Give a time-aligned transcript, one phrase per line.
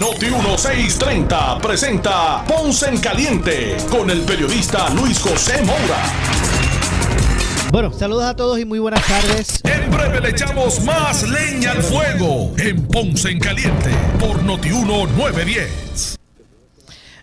[0.00, 6.02] Noti 1630 presenta Ponce en Caliente con el periodista Luis José Moura.
[7.72, 9.60] Bueno, saludos a todos y muy buenas tardes.
[9.64, 16.16] En breve le echamos más leña al fuego en Ponce en Caliente por Noti 1910.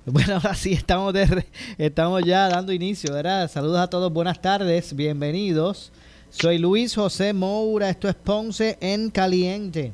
[0.05, 1.45] Bueno, ahora sí estamos, de,
[1.77, 3.49] estamos ya dando inicio, ¿verdad?
[3.49, 5.93] Saludos a todos, buenas tardes, bienvenidos.
[6.29, 9.93] Soy Luis José Moura, esto es Ponce en Caliente.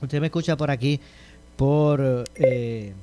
[0.00, 1.00] Usted me escucha por aquí,
[1.60, 2.24] por...
[2.36, 2.94] Eh,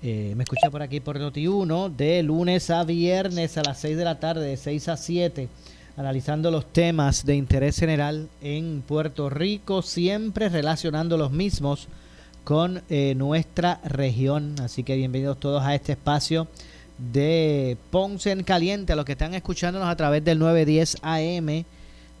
[0.00, 4.04] eh, me escucha por aquí por Noti1 de lunes a viernes a las 6 de
[4.04, 5.48] la tarde, de 6 a 7,
[5.96, 11.88] analizando los temas de interés general en Puerto Rico, siempre relacionando los mismos
[12.44, 14.54] con eh, nuestra región.
[14.62, 16.46] Así que bienvenidos todos a este espacio
[16.96, 21.64] de Ponce en Caliente, a los que están escuchándonos a través del 910 AM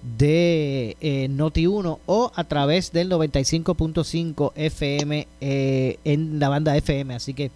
[0.02, 7.14] de eh, Noti1 o a través del 95.5 FM eh, en la banda FM.
[7.14, 7.50] Así que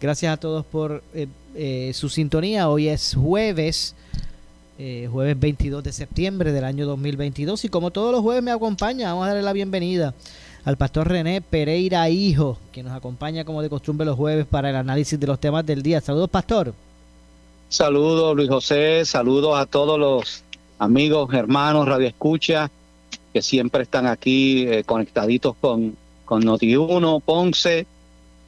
[0.00, 2.68] gracias a todos por eh, su sintonía.
[2.68, 3.94] Hoy es jueves,
[5.10, 9.24] jueves 22 de septiembre del año 2022 y como todos los jueves me acompaña, vamos
[9.24, 10.14] a darle la bienvenida
[10.64, 14.76] al pastor René Pereira Hijo, que nos acompaña como de costumbre los jueves para el
[14.76, 16.00] análisis de los temas del día.
[16.00, 16.74] Saludos, pastor.
[17.68, 19.04] Saludos, Luis José.
[19.04, 20.44] Saludos a todos los
[20.78, 22.70] amigos, hermanos, Radio Escucha,
[23.32, 27.86] que siempre están aquí eh, conectaditos con, con Noti1, Ponce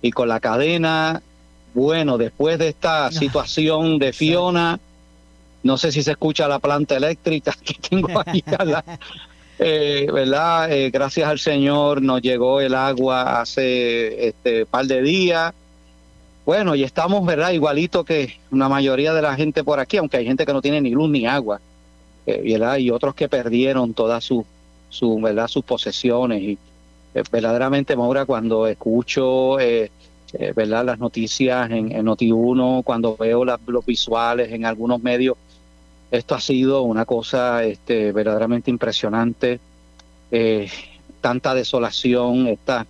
[0.02, 1.22] y con la cadena.
[1.74, 4.80] Bueno, después de esta situación de Fiona,
[5.62, 8.42] no sé si se escucha la planta eléctrica que tengo aquí
[9.62, 10.72] eh, ¿verdad?
[10.72, 15.52] Eh, gracias al Señor nos llegó el agua hace este par de días.
[16.46, 17.50] Bueno, y estamos, ¿verdad?
[17.50, 20.80] Igualito que una mayoría de la gente por aquí, aunque hay gente que no tiene
[20.80, 21.60] ni luz ni agua.
[22.38, 22.78] ¿Verdad?
[22.78, 24.44] y otros que perdieron todas sus
[24.90, 25.48] su, ¿verdad?
[25.48, 26.42] sus posesiones.
[26.42, 26.58] Y
[27.14, 29.90] eh, verdaderamente, Maura, cuando escucho eh,
[30.34, 30.84] eh, ¿verdad?
[30.84, 35.36] las noticias en, en Noti1, cuando veo las, los visuales en algunos medios,
[36.10, 39.60] esto ha sido una cosa este, verdaderamente impresionante.
[41.20, 42.86] tanta desolación, esta,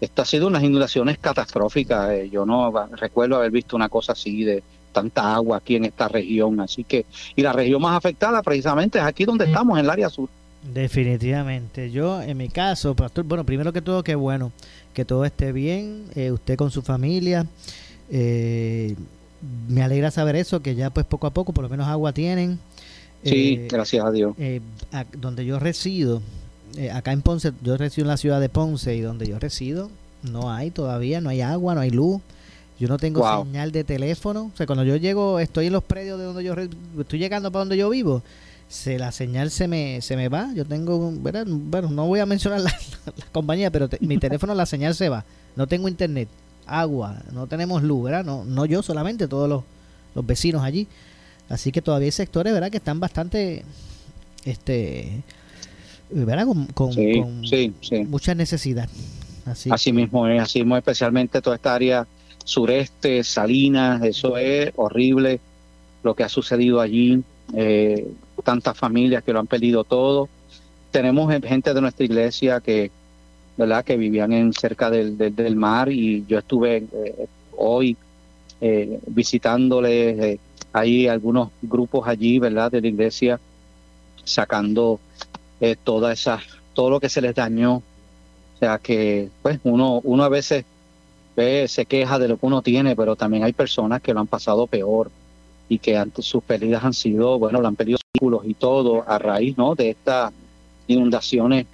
[0.00, 2.10] esta ha sido unas inundaciones catastróficas.
[2.30, 4.62] yo no recuerdo haber visto una cosa así de,
[4.94, 6.60] tanta agua aquí en esta región.
[6.60, 7.04] Así que,
[7.36, 10.30] y la región más afectada precisamente es aquí donde estamos, en el área sur.
[10.72, 11.90] Definitivamente.
[11.90, 14.50] Yo, en mi caso, pastor, bueno, primero que todo, qué bueno
[14.94, 17.46] que todo esté bien, eh, usted con su familia.
[18.10, 18.94] Eh,
[19.68, 22.58] me alegra saber eso, que ya pues poco a poco, por lo menos agua tienen.
[23.24, 24.34] Sí, eh, gracias a Dios.
[25.18, 26.22] donde yo resido,
[26.92, 29.90] acá en Ponce, yo resido en la ciudad de Ponce y donde yo resido,
[30.22, 32.22] no hay todavía, no hay agua, no hay luz.
[32.78, 34.50] Yo no tengo señal de teléfono.
[34.52, 36.54] O sea, cuando yo llego, estoy en los predios de donde yo
[37.00, 38.22] estoy llegando para donde yo vivo,
[38.68, 40.50] se la señal se me se me va.
[40.54, 41.46] Yo tengo, ¿verdad?
[41.46, 42.74] bueno, no voy a mencionar la,
[43.32, 45.24] compañía, pero mi teléfono la señal se va.
[45.54, 46.28] No tengo internet,
[46.66, 48.24] agua, no tenemos luz, ¿verdad?
[48.24, 49.62] No no yo solamente, todos los,
[50.14, 50.88] los vecinos allí.
[51.48, 52.70] Así que todavía hay sectores, ¿verdad?
[52.70, 53.64] Que están bastante
[54.44, 55.22] este
[56.10, 56.46] ¿verdad?
[56.46, 56.94] Con, con,
[58.08, 58.88] mucha necesidad.
[59.46, 62.06] Así, así mismo es, así mismo especialmente toda esta área
[62.44, 65.40] sureste, Salinas, eso es horrible
[66.02, 67.22] lo que ha sucedido allí,
[67.54, 68.06] eh,
[68.44, 70.28] tantas familias que lo han perdido todo.
[70.90, 72.90] Tenemos gente de nuestra iglesia que,
[73.56, 73.84] ¿verdad?
[73.84, 77.96] que vivían en cerca del, del, mar y yo estuve eh, hoy
[78.60, 80.38] eh, visitándoles
[80.72, 82.70] ahí algunos grupos allí, ¿verdad?
[82.70, 83.40] De la iglesia,
[84.24, 85.00] sacando
[85.82, 86.40] toda esa,
[86.74, 87.76] todo lo que se les dañó.
[87.76, 90.66] O sea que, pues, uno, uno a veces
[91.36, 94.66] se queja de lo que uno tiene, pero también hay personas que lo han pasado
[94.66, 95.10] peor
[95.68, 99.56] y que sus pérdidas han sido, bueno, lo han perdido círculos y todo a raíz,
[99.56, 99.74] ¿no?
[99.74, 100.32] De estas
[100.86, 101.66] inundaciones,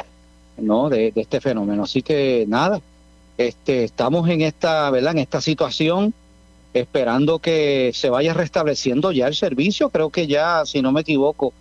[0.57, 0.89] ¿no?
[0.89, 1.85] De, este fenómeno.
[1.85, 2.81] Así que nada,
[3.37, 5.13] este, estamos en esta, ¿verdad?
[5.13, 6.15] En esta situación
[6.73, 9.91] esperando que se vaya restableciendo ya el servicio.
[9.91, 11.53] Creo que ya, si no me equivoco,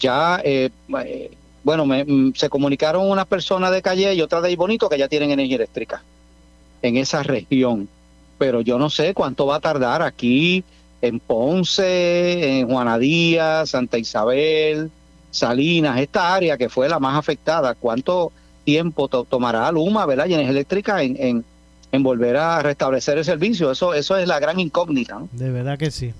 [0.00, 0.70] ya, eh,
[1.04, 1.30] eh,
[1.62, 5.08] bueno, me, mm, se comunicaron unas personas de Calle y otras de Bonito que ya
[5.08, 6.02] tienen energía eléctrica
[6.82, 7.88] en esa región.
[8.38, 10.64] Pero yo no sé cuánto va a tardar aquí
[11.00, 14.90] en Ponce, en Juanadía, Santa Isabel,
[15.30, 17.74] Salinas, esta área que fue la más afectada.
[17.74, 18.32] ¿Cuánto
[18.64, 21.44] tiempo tomará Luma, verdad, y energía eléctrica en,
[21.92, 23.70] en volver a restablecer el servicio.
[23.70, 25.20] Eso, eso es la gran incógnita.
[25.32, 26.12] De verdad que sí.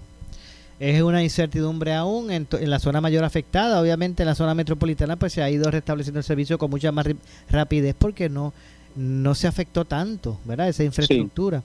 [0.79, 3.81] Es una incertidumbre aún en, la zona mayor afectada.
[3.81, 7.07] Obviamente en la zona metropolitana pues se ha ido restableciendo el servicio con mucha más
[7.49, 8.53] rapidez porque no,
[8.97, 10.69] no se afectó tanto, ¿verdad?
[10.69, 11.63] Esa infraestructura.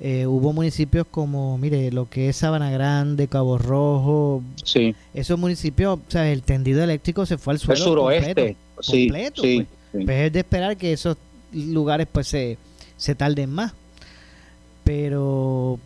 [0.00, 4.42] Eh, hubo municipios como, mire, lo que es Sabana Grande, Cabo Rojo.
[4.64, 4.94] Sí.
[5.12, 7.78] Esos municipios, o sea, el tendido eléctrico se fue al suelo.
[7.78, 8.56] El suroeste.
[8.76, 10.04] Completo, sí, pues.
[10.04, 10.26] pues.
[10.26, 11.16] es de esperar que esos
[11.52, 12.58] lugares pues se,
[12.96, 13.72] se tarden más.
[14.84, 15.80] Pero,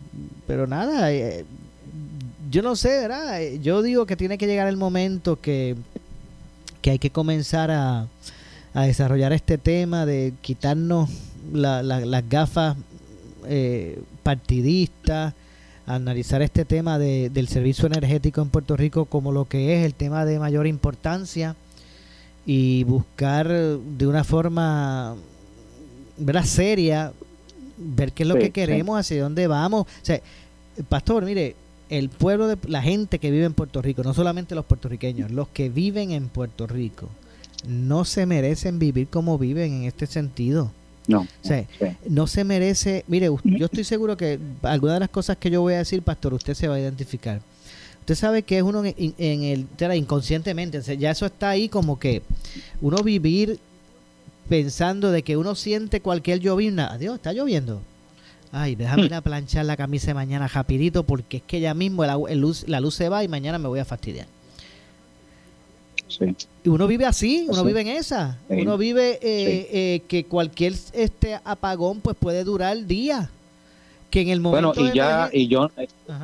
[0.45, 1.43] pero nada, eh,
[2.51, 3.41] yo no sé, ¿verdad?
[3.61, 5.75] Yo digo que tiene que llegar el momento que,
[6.81, 8.07] que hay que comenzar a,
[8.73, 11.09] a desarrollar este tema de quitarnos
[11.51, 12.77] las gafas
[13.45, 15.33] eh, partidistas,
[15.85, 19.93] analizar este tema de, del servicio energético en Puerto Rico como lo que es el
[19.93, 21.55] tema de mayor importancia
[22.45, 25.15] y buscar de una forma
[26.17, 26.45] ¿verdad?
[26.45, 27.13] seria
[27.77, 29.83] ver qué es lo que queremos, hacia dónde vamos.
[29.83, 30.21] O sea,
[30.89, 31.55] pastor, mire,
[31.89, 35.47] el pueblo de la gente que vive en Puerto Rico, no solamente los puertorriqueños, los
[35.49, 37.09] que viven en Puerto Rico,
[37.67, 40.71] no se merecen vivir como viven en este sentido.
[41.07, 41.27] No.
[42.07, 43.03] no se merece.
[43.07, 46.33] Mire, yo estoy seguro que algunas de las cosas que yo voy a decir, pastor,
[46.33, 47.41] usted se va a identificar.
[47.99, 52.21] Usted sabe que es uno en, el inconscientemente, ya eso está ahí como que
[52.81, 53.59] uno vivir
[54.49, 57.81] pensando de que uno siente cualquier llovizna, adiós, está lloviendo.
[58.51, 62.05] Ay, déjame ir a planchar la camisa de mañana rapidito porque es que ya mismo
[62.05, 64.27] la, luz, la luz se va y mañana me voy a fastidiar.
[66.63, 68.37] Y uno vive así, uno vive en esa.
[68.49, 73.29] Uno vive eh, eh, que cualquier este apagón pues puede durar días.
[74.09, 75.71] Que en el momento bueno, y ya, y yo,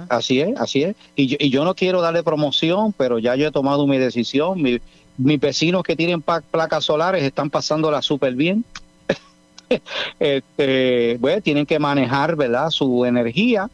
[0.09, 0.95] así es, así es.
[1.15, 4.61] Y yo, y yo no quiero darle promoción, pero ya yo he tomado mi decisión.
[4.61, 4.79] Mi,
[5.17, 8.63] mis vecinos que tienen placas solares están pasándola súper bien.
[10.19, 12.69] este, bueno, tienen que manejar, ¿verdad?
[12.69, 13.69] Su energía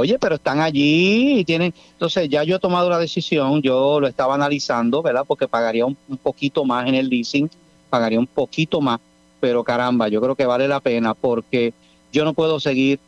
[0.00, 1.74] Oye, pero están allí y tienen...
[1.92, 5.24] Entonces ya yo he tomado la decisión, yo lo estaba analizando, ¿verdad?
[5.26, 7.50] Porque pagaría un, poquito más en el leasing,
[7.90, 8.98] pagaría un poquito más,
[9.40, 11.74] pero caramba, yo creo que vale la pena porque
[12.14, 12.98] yo no puedo seguir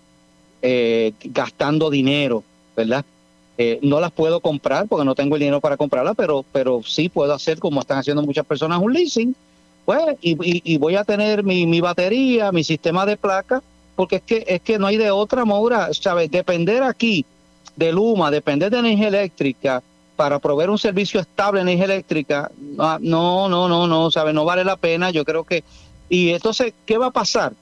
[0.60, 2.44] eh, gastando dinero,
[2.76, 3.06] ¿verdad?
[3.56, 7.08] Eh, no las puedo comprar porque no tengo el dinero para comprarlas, pero, pero sí
[7.08, 9.34] puedo hacer como están haciendo muchas personas un leasing,
[9.86, 13.62] pues, y, voy a tener mi, mi batería, mi sistema de placas
[13.96, 16.30] porque es que, es que no hay de otra, Maura, ¿sabes?
[16.30, 17.24] Depender aquí
[17.76, 19.82] de Luma, depender de energía eléctrica
[20.16, 24.34] para proveer un servicio estable de energía eléctrica, no, no, no, no, ¿sabes?
[24.34, 25.64] No vale la pena, yo creo que...
[26.08, 27.52] Y entonces, ¿qué va a pasar?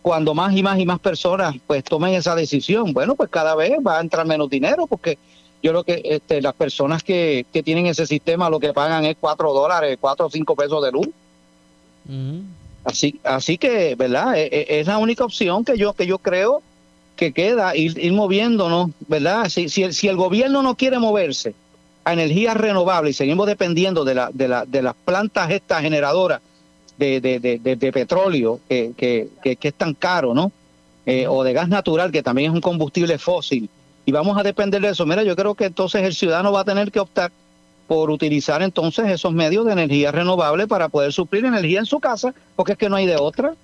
[0.00, 3.72] Cuando más y más y más personas pues tomen esa decisión, bueno, pues cada vez
[3.86, 5.18] va a entrar menos dinero porque
[5.62, 9.16] yo creo que este, las personas que, que tienen ese sistema lo que pagan es
[9.20, 11.08] cuatro dólares, cuatro o cinco pesos de luz.
[12.84, 14.36] Así, así que, ¿verdad?
[14.36, 16.62] E, e, es, la única opción que yo, que yo creo
[17.16, 19.48] que queda, ir, ir moviéndonos, ¿verdad?
[19.48, 21.54] Si, si, el, si el gobierno no quiere moverse
[22.04, 26.40] a energías renovables y seguimos dependiendo de, la, de, la, de las plantas estas generadoras
[26.98, 30.52] de, de, de, petróleo, que, que, que, es tan caro, ¿no?
[31.06, 33.68] Eh, o de gas natural, que también es un combustible fósil,
[34.04, 35.06] y vamos a depender de eso.
[35.06, 37.32] Mira, yo creo que entonces el ciudadano va a tener que optar
[37.92, 42.32] por utilizar entonces esos medios de energía renovable para poder suplir energía en su casa,
[42.56, 43.54] porque es que no hay de otra.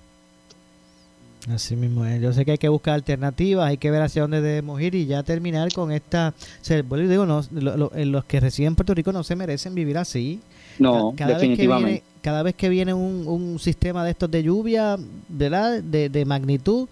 [1.51, 2.21] Así mismo es.
[2.21, 5.07] Yo sé que hay que buscar alternativas, hay que ver hacia dónde debemos ir y
[5.07, 6.35] ya terminar con esta.
[6.61, 10.41] O digo, no, los que residen en Puerto Rico no se merecen vivir así.
[10.77, 11.91] No, cada definitivamente.
[11.91, 14.95] Vez que viene, cada vez que viene un, un sistema de estos de lluvia,
[15.27, 15.81] ¿verdad?
[15.81, 16.87] De, de magnitud,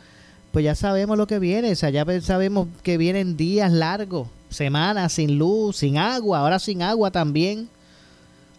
[0.52, 1.72] pues ya sabemos lo que viene.
[1.72, 6.82] O sea, ya sabemos que vienen días largos semanas sin luz, sin agua, ahora sin
[6.82, 7.70] agua también.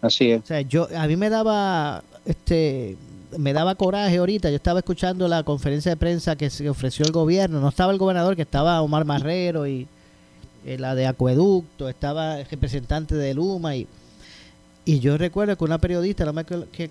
[0.00, 0.42] Así es.
[0.42, 2.96] O sea, yo, a mí me daba, este,
[3.36, 4.50] me daba coraje ahorita.
[4.50, 7.60] Yo estaba escuchando la conferencia de prensa que se ofreció el gobierno.
[7.60, 9.88] No estaba el gobernador, que estaba Omar Marrero y
[10.64, 13.86] eh, la de Acueducto, estaba el representante de Luma y,
[14.84, 16.90] y yo recuerdo que una periodista, no me, que,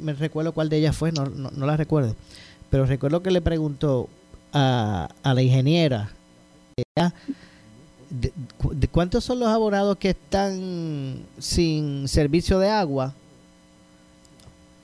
[0.00, 2.16] me recuerdo cuál de ellas fue, no, no, la recuerdo,
[2.70, 4.08] pero recuerdo que le preguntó
[4.52, 6.10] a, a la ingeniera,
[8.20, 13.12] de, ¿cuántos son los abonados que están sin servicio de agua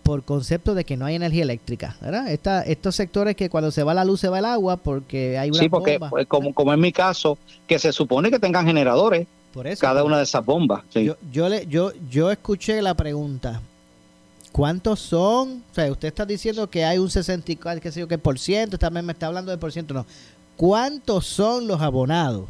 [0.02, 1.96] por concepto de que no hay energía eléctrica?
[2.00, 2.30] ¿verdad?
[2.66, 5.58] estos sectores que cuando se va la luz se va el agua porque hay una
[5.60, 9.66] Sí, porque pues, como, como en mi caso, que se supone que tengan generadores por
[9.66, 10.82] eso, cada una de esas bombas.
[10.92, 13.60] Yo, yo, le, yo, yo escuché la pregunta.
[14.52, 15.62] ¿Cuántos son?
[15.70, 18.78] O sea, usted está diciendo que hay un 64, qué sé yo, qué por ciento,
[18.78, 20.06] también me está hablando de por ciento, no.
[20.56, 22.46] ¿Cuántos son los abonados?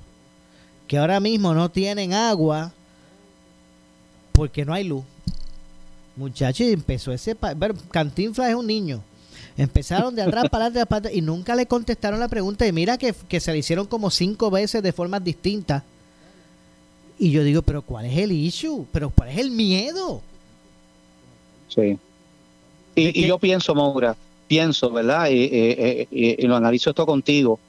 [0.90, 2.72] Que ahora mismo no tienen agua
[4.32, 5.04] porque no hay luz.
[6.16, 7.34] Muchachos, empezó ese...
[7.34, 9.00] Bueno, Cantinflas es un niño.
[9.56, 12.66] Empezaron de atrás para adelante y nunca le contestaron la pregunta.
[12.66, 15.84] Y mira que, que se le hicieron como cinco veces de formas distintas.
[17.20, 18.84] Y yo digo, pero ¿cuál es el issue?
[18.90, 20.20] ¿Pero cuál es el miedo?
[21.68, 22.00] Sí.
[22.96, 24.16] Y, yo pienso, Maura,
[24.48, 25.28] pienso, ¿verdad?
[25.30, 27.60] Y, lo analizo esto contigo,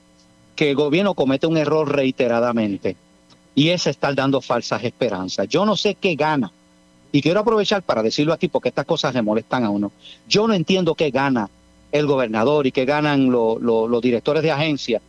[0.56, 2.96] que el gobierno comete un error reiteradamente
[3.55, 5.48] y es estar dando falsas esperanzas.
[5.48, 6.51] Yo no sé qué gana.
[7.12, 9.91] Y quiero aprovechar para decirlo aquí porque estas cosas le molestan a uno.
[10.27, 11.50] Yo no entiendo qué gana
[11.91, 15.01] el gobernador y qué ganan los directores de agencia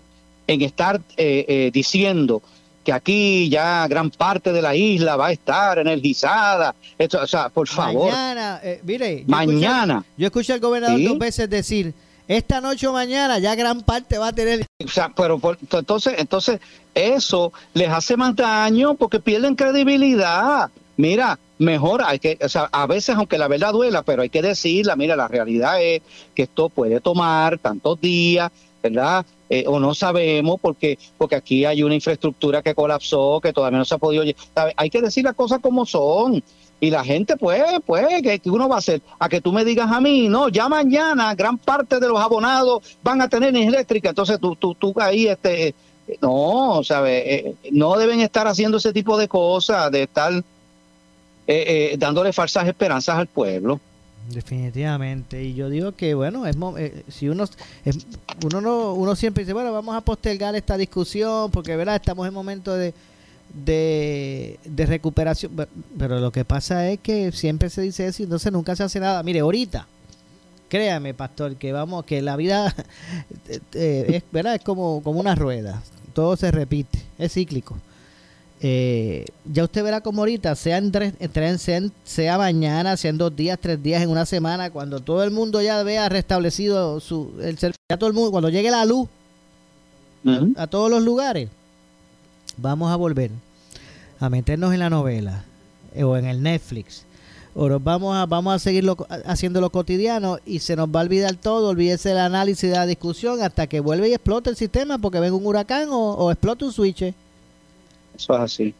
[0.46, 2.42] en estar eh, eh, diciendo
[2.84, 6.74] que aquí ya gran parte de la isla va a estar energizada.
[6.98, 8.10] Esto, o sea, por favor.
[8.10, 9.24] Mañana, eh, mire.
[9.26, 10.04] mañana.
[10.16, 11.94] yo escuché al gobernador dos veces decir,
[12.32, 14.66] esta noche o mañana ya gran parte va a tener...
[14.84, 15.40] O sea, pero
[15.72, 16.60] entonces, entonces
[16.94, 20.70] eso les hace más daño porque pierden credibilidad.
[20.96, 24.42] Mira, mejor hay que, o sea, a veces aunque la verdad duela, pero hay que
[24.42, 26.02] decirla, mira, la realidad es
[26.34, 28.50] que esto puede tomar tantos días,
[28.82, 29.24] ¿verdad?
[29.48, 33.84] Eh, o no sabemos porque porque aquí hay una infraestructura que colapsó, que todavía no
[33.84, 34.24] se ha podido...
[34.76, 36.42] Hay que decir las cosas como son.
[36.82, 39.00] Y la gente, pues, pues, ¿qué, uno va a hacer?
[39.20, 42.82] A que tú me digas a mí, no, ya mañana gran parte de los abonados
[43.04, 44.08] van a tener energía eléctrica.
[44.08, 45.76] Entonces tú, tú, tú ahí, este,
[46.20, 47.22] no, ¿sabes?
[47.24, 50.42] Eh, no deben estar haciendo ese tipo de cosas, de estar eh,
[51.46, 53.78] eh, dándole falsas esperanzas al pueblo.
[54.28, 55.40] Definitivamente.
[55.40, 57.44] Y yo digo que, bueno, es, eh, si uno,
[58.44, 61.94] uno, no, uno siempre dice, bueno, vamos a postergar esta discusión porque, ¿verdad?
[61.94, 62.92] Estamos en momento de,
[63.54, 65.52] de, de recuperación.
[65.98, 69.00] Pero lo que pasa es que siempre se dice eso y entonces nunca se hace
[69.00, 69.22] nada.
[69.22, 69.86] Mire, ahorita,
[70.68, 72.74] créame, pastor, que vamos, que la vida
[73.74, 74.54] eh, es, ¿verdad?
[74.54, 75.82] es como, como una rueda.
[76.14, 77.76] Todo se repite, es cíclico.
[78.64, 80.92] Eh, ya usted verá como ahorita, sea, en,
[82.04, 85.60] sea, mañana, sea en dos días, tres días, en una semana, cuando todo el mundo
[85.60, 89.08] ya vea restablecido su, el servicio, todo el mundo, cuando llegue la luz
[90.56, 91.50] a, todos los lugares,
[92.56, 93.30] vamos a volver
[94.20, 95.44] a meternos en la novela
[95.94, 97.04] eh, o en el Netflix.
[97.54, 98.88] O nos vamos a, vamos a seguir
[99.26, 102.86] haciendo lo cotidiano y se nos va a olvidar todo, olvídese el análisis de la
[102.86, 106.64] discusión hasta que vuelve y explote el sistema porque venga un huracán o, o explota
[106.64, 107.02] un switch.
[107.02, 107.14] Eso
[108.34, 108.74] es así.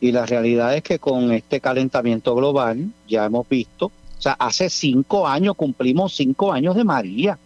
[0.00, 4.68] Y la realidad es que con este calentamiento global ya hemos visto, o sea, hace
[4.68, 7.38] cinco años cumplimos cinco años de María.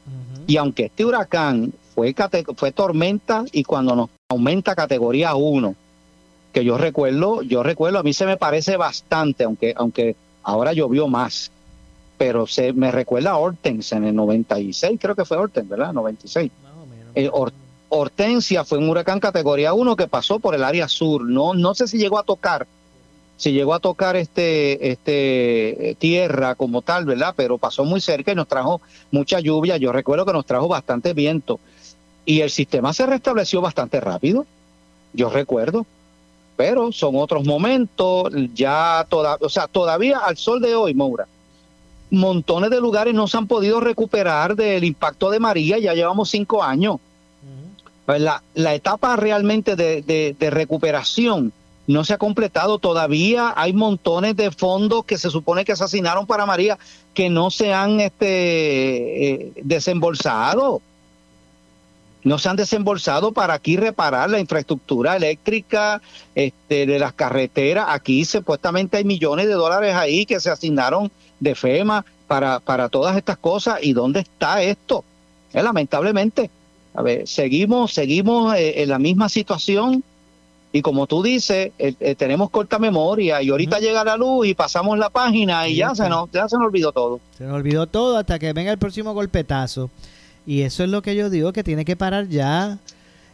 [0.46, 2.14] Y aunque este huracán fue,
[2.56, 5.74] fue tormenta y cuando nos aumenta categoría 1,
[6.52, 11.08] que yo recuerdo, yo recuerdo, a mí se me parece bastante, aunque, aunque ahora llovió
[11.08, 11.50] más,
[12.18, 15.92] pero se me recuerda a Hortens en el 96, creo que fue Hortens, ¿verdad?
[15.92, 16.50] 96.
[16.62, 17.12] Más o menos.
[17.14, 17.30] Eh,
[17.94, 21.24] Hortensia fue un huracán categoría 1 que pasó por el área sur.
[21.28, 22.66] No, no sé si llegó a tocar,
[23.36, 27.34] si llegó a tocar este, este eh, tierra como tal, ¿verdad?
[27.36, 29.76] Pero pasó muy cerca y nos trajo mucha lluvia.
[29.76, 31.60] Yo recuerdo que nos trajo bastante viento.
[32.24, 34.46] Y el sistema se restableció bastante rápido.
[35.12, 35.86] Yo recuerdo.
[36.56, 41.26] Pero son otros momentos, ya toda, o sea, todavía al sol de hoy, Moura,
[42.10, 46.62] montones de lugares no se han podido recuperar del impacto de María, ya llevamos cinco
[46.62, 47.00] años
[48.06, 51.52] la, la etapa realmente de, recuperación
[51.86, 53.52] no se ha completado todavía.
[53.56, 56.78] Hay montones de fondos que se supone que asesinaron para María
[57.12, 60.80] que no se han este, eh, desembolsado.
[62.24, 66.00] No se han desembolsado para aquí reparar la infraestructura eléctrica
[66.34, 67.86] este, de las carreteras.
[67.88, 71.10] Aquí supuestamente hay millones de dólares ahí que se asignaron
[71.40, 73.80] de FEMA para, para todas estas cosas.
[73.82, 75.04] ¿Y dónde está esto?
[75.52, 76.50] Eh, lamentablemente
[76.94, 80.04] a ver, seguimos, seguimos eh, en la misma situación
[80.74, 84.98] y como tú dices, eh, tenemos corta memoria y ahorita llega la luz y pasamos
[84.98, 87.20] la página y ya se, nos, ya se nos olvidó todo.
[87.36, 89.90] Se nos olvidó todo hasta que venga el próximo golpetazo.
[90.46, 92.78] Y eso es lo que yo digo, que tiene que parar ya.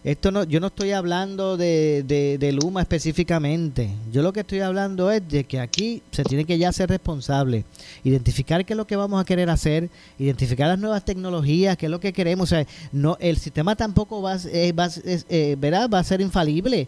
[0.05, 2.05] Esto no, yo no estoy hablando de,
[2.39, 3.91] de, Luma específicamente.
[4.13, 7.65] Yo lo que estoy hablando es de que aquí se tiene que ya ser responsable,
[8.05, 11.91] identificar qué es lo que vamos a querer hacer, identificar las nuevas tecnologías, qué es
[11.91, 12.45] lo que queremos.
[12.45, 16.87] O sea, no, el sistema tampoco va, eh, va, eh, va a ser infalible,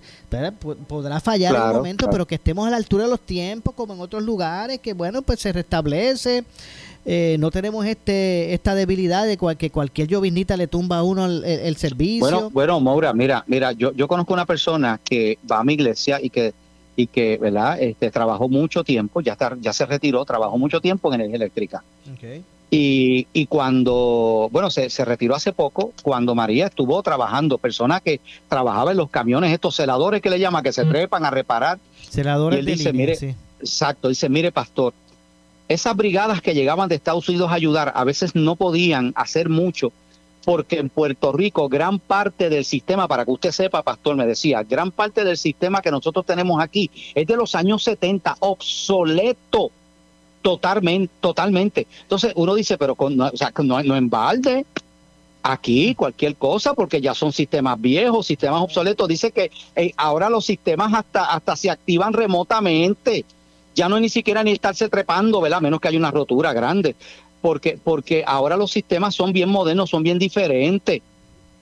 [0.86, 3.92] podrá fallar en un momento, pero que estemos a la altura de los tiempos, como
[3.92, 6.44] en otros lugares, que bueno, pues se restablece.
[7.07, 11.76] Eh, no tenemos este esta debilidad de que cualquier llovinita le tumba a uno el,
[11.76, 12.21] servicio.
[12.21, 16.19] Bueno, bueno, Maura, mira, mira, yo, yo conozco una persona que va a mi iglesia
[16.23, 16.52] y que
[16.97, 17.80] y que, ¿verdad?
[17.80, 21.83] Este trabajó mucho tiempo, ya está, ya se retiró, trabajó mucho tiempo en energía eléctrica.
[22.71, 28.21] Y, y cuando, bueno, se, se, retiró hace poco, cuando María estuvo trabajando, persona que
[28.49, 30.88] trabajaba en los camiones, estos celadores que le llaman, que se mm.
[30.88, 31.78] trepan a reparar.
[32.09, 33.19] Celadores y él dice, mire,
[33.61, 34.92] exacto, dice, mire, pastor,
[35.70, 39.92] esas brigadas que llegaban de Estados Unidos a ayudar a veces no podían hacer mucho
[40.44, 44.62] porque en Puerto Rico gran parte del sistema, para que usted sepa, pastor, me decía,
[44.62, 49.70] gran parte del sistema que nosotros tenemos aquí es de los años 70, obsoleto
[50.42, 51.86] totalmente, totalmente.
[52.02, 53.30] Entonces uno dice, pero o no,
[53.62, 54.66] no en balde,
[55.42, 59.06] aquí cualquier cosa, porque ya son sistemas viejos, sistemas obsoletos.
[59.06, 63.24] Dice que eh, ahora los sistemas hasta, hasta se activan remotamente.
[63.80, 65.62] Ya no es ni siquiera ni estarse trepando, ¿verdad?
[65.62, 66.94] Menos que haya una rotura grande
[67.40, 71.00] porque, porque ahora los sistemas son bien modernos, son bien diferentes.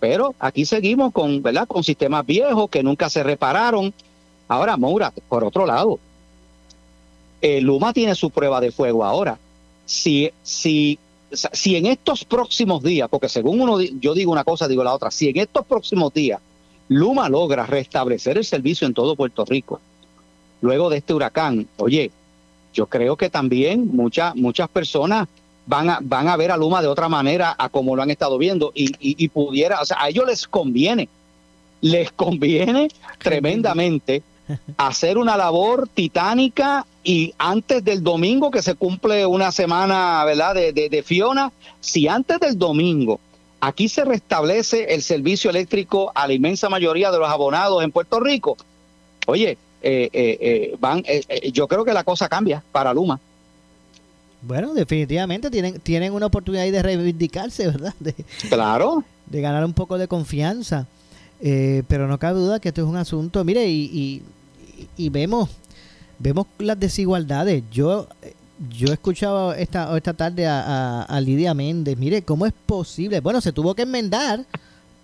[0.00, 1.68] Pero aquí seguimos con, ¿verdad?
[1.68, 3.94] con sistemas viejos que nunca se repararon.
[4.48, 6.00] Ahora, Moura, por otro lado,
[7.40, 9.38] el Luma tiene su prueba de fuego ahora.
[9.86, 10.98] Si, si,
[11.30, 15.12] si en estos próximos días, porque según uno, yo digo una cosa, digo la otra,
[15.12, 16.40] si en estos próximos días
[16.88, 19.80] Luma logra restablecer el servicio en todo Puerto Rico,
[20.60, 22.10] luego de este huracán, oye,
[22.74, 25.28] yo creo que también muchas muchas personas
[25.68, 28.38] van a, van a ver a Luma de otra manera a como lo han estado
[28.38, 28.72] viendo.
[28.74, 31.08] Y, y, pudiera, o sea, a ellos les conviene,
[31.82, 32.88] les conviene
[33.18, 34.22] tremendamente
[34.78, 40.54] hacer una labor titánica y antes del domingo que se cumple una semana, ¿verdad?
[40.54, 43.20] De, de, Fiona, si antes del domingo
[43.60, 48.20] aquí se restablece el servicio eléctrico a la inmensa mayoría de los abonados en Puerto
[48.20, 48.56] Rico,
[49.26, 51.02] oye, eh, eh, eh, van,
[51.52, 53.20] yo creo que la cosa cambia para Luma.
[54.42, 57.94] Bueno, definitivamente tienen, tienen una oportunidad de reivindicarse, ¿verdad?
[57.98, 58.14] De,
[58.48, 59.04] claro.
[59.26, 60.86] De ganar un poco de confianza.
[61.40, 64.22] Eh, pero no cabe duda que esto es un asunto, mire, y,
[64.96, 65.48] y, vemos
[66.18, 67.62] vemos las desigualdades.
[67.70, 68.08] Yo
[68.76, 73.20] yo he escuchado esta, esta tarde a, a, Lidia Méndez, mire, ¿cómo es posible?
[73.20, 74.44] Bueno, se tuvo que enmendar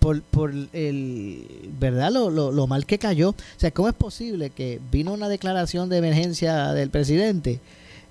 [0.04, 1.46] por, por el,
[1.80, 2.12] ¿verdad?
[2.12, 3.30] Lo, lo, lo mal que cayó.
[3.30, 7.58] O sea, ¿cómo es posible que vino una declaración de emergencia del presidente?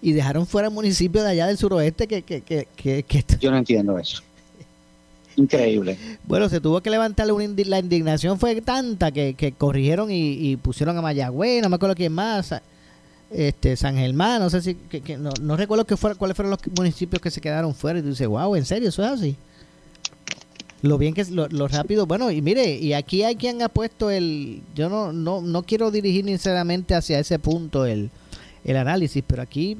[0.01, 2.23] y dejaron fuera municipios de allá del suroeste que...
[2.23, 4.21] que, que, que, Yo no entiendo eso.
[5.37, 5.97] Increíble.
[6.25, 10.97] Bueno, se tuvo que levantar una la indignación fue tanta que, que corrigieron y, pusieron
[10.97, 12.53] a Mayagüez, no me acuerdo quién más,
[13.31, 16.59] este San Germán, no sé si, que, no, no, recuerdo que fuera, cuáles fueron los
[16.75, 19.37] municipios que se quedaron fuera y tú dices, wow, ¿en serio eso es así?
[20.83, 24.11] Lo bien que lo, lo rápido, bueno, y mire, y aquí hay quien ha puesto
[24.11, 28.11] el, yo no, no, no quiero dirigir sinceramente hacia ese punto el,
[28.65, 29.77] el análisis, pero aquí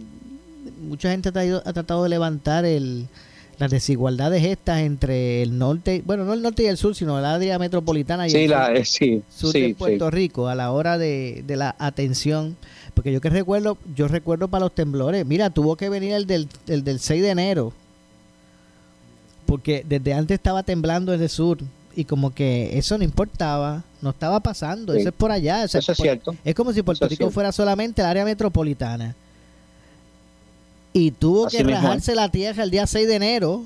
[0.82, 3.08] mucha gente ha, ha tratado de levantar el,
[3.60, 7.26] las desigualdades estas entre el norte, bueno, no el norte y el sur, sino el
[7.26, 8.86] área metropolitana y el
[9.30, 12.56] sur, de Puerto Rico a la hora de, de, la atención.
[12.94, 16.48] Porque yo que recuerdo, yo recuerdo para los temblores, mira, tuvo que venir el del,
[16.68, 17.74] el del 6 de enero,
[19.46, 21.60] porque desde antes estaba temblando el sur
[21.96, 25.64] y como que eso no importaba, no estaba pasando, eso es por allá.
[25.64, 26.36] eso es cierto.
[26.44, 29.16] Es como si Puerto Rico fuera solamente el área metropolitana.
[30.92, 33.66] Y tuvo que rajarse la tierra el día 6 de enero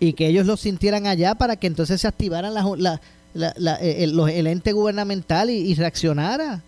[0.00, 3.00] y que ellos lo sintieran allá para que entonces se activaran la,
[3.34, 6.62] eh, el, ente gubernamental y, reaccionara.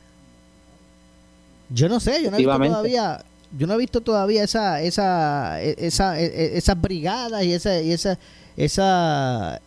[1.70, 3.24] Yo no sé, yo no he visto todavía,
[3.58, 7.80] yo no he visto todavía esa, esa, e, esa, e, e, esas brigadas y esa,
[7.80, 8.18] y esa
[8.56, 9.60] esa,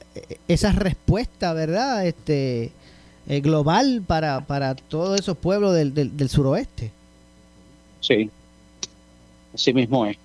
[0.48, 2.06] esa respuesta, ¿verdad?
[2.06, 2.72] Este,
[3.28, 6.91] eh, global para, para todos esos pueblos del, del, suroeste.
[8.02, 8.30] Sí,
[9.54, 10.17] así mismo es.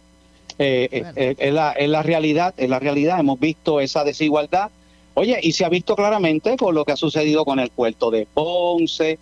[0.59, 4.71] Eh, eh, es, la, es la realidad, es la realidad, hemos visto esa desigualdad.
[5.15, 8.27] Oye, y se ha visto claramente con lo que ha sucedido con el puerto de
[8.27, 9.19] Ponce,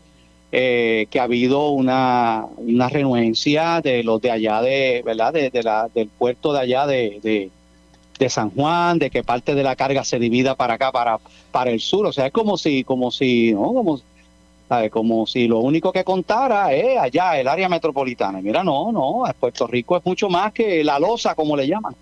[0.51, 5.33] que ha habido una, una renuencia de los de allá de, ¿verdad?
[5.33, 7.51] De, la, del puerto de allá de,
[8.19, 11.19] de San Juan, de que parte de la carga se divida para acá, para,
[11.51, 12.07] para el sur.
[12.07, 13.73] O sea, es como si, como si, ¿no?
[13.73, 14.01] Como,
[14.91, 18.41] como si lo único que contara es allá, el área metropolitana.
[18.41, 21.95] Mira, no, no, Puerto Rico es mucho más que la losa, como le llaman.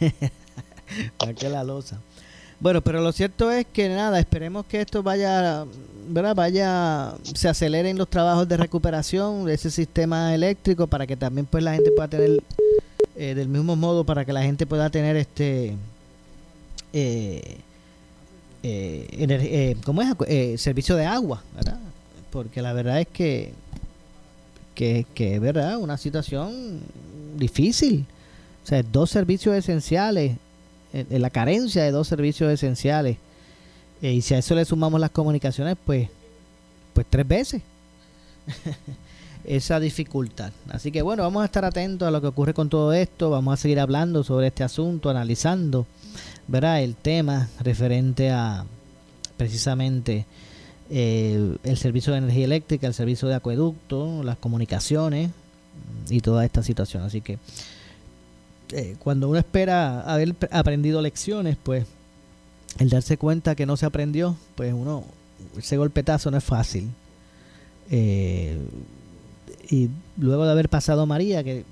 [1.18, 2.00] ¿Para qué la losa?
[2.60, 5.64] Bueno, pero lo cierto es que nada, esperemos que esto vaya,
[6.08, 6.34] ¿verdad?
[6.34, 11.64] Vaya, se aceleren los trabajos de recuperación de ese sistema eléctrico para que también pues
[11.64, 12.42] la gente pueda tener
[13.16, 15.74] eh, del mismo modo para que la gente pueda tener este
[16.92, 17.58] eh,
[18.62, 20.60] eh, ¿cómo es?
[20.60, 21.78] servicio de agua, ¿verdad?
[22.30, 23.54] Porque la verdad es que
[24.74, 26.80] que, que es verdad una situación
[27.36, 28.04] difícil.
[28.64, 30.36] O sea, dos servicios esenciales,
[30.92, 33.16] en la carencia de dos servicios esenciales.
[34.02, 36.08] y si a eso le sumamos las comunicaciones, pues,
[36.94, 37.62] pues tres veces.
[39.44, 40.52] esa dificultad.
[40.68, 43.54] Así que bueno, vamos a estar atentos a lo que ocurre con todo esto, vamos
[43.54, 45.86] a seguir hablando sobre este asunto, analizando,
[46.46, 46.82] ¿verdad?
[46.82, 48.64] El tema referente a
[49.36, 50.26] precisamente
[50.90, 55.30] eh, el servicio de energía eléctrica, el servicio de acueducto, las comunicaciones,
[56.08, 57.02] y toda esta situación.
[57.02, 57.38] Así que
[58.72, 61.86] eh, cuando uno espera haber aprendido lecciones, pues
[62.78, 65.04] el darse cuenta que no se aprendió, pues uno,
[65.56, 66.88] ese golpetazo no es fácil.
[67.90, 68.58] Eh,
[69.68, 71.64] y luego de haber pasado María, que,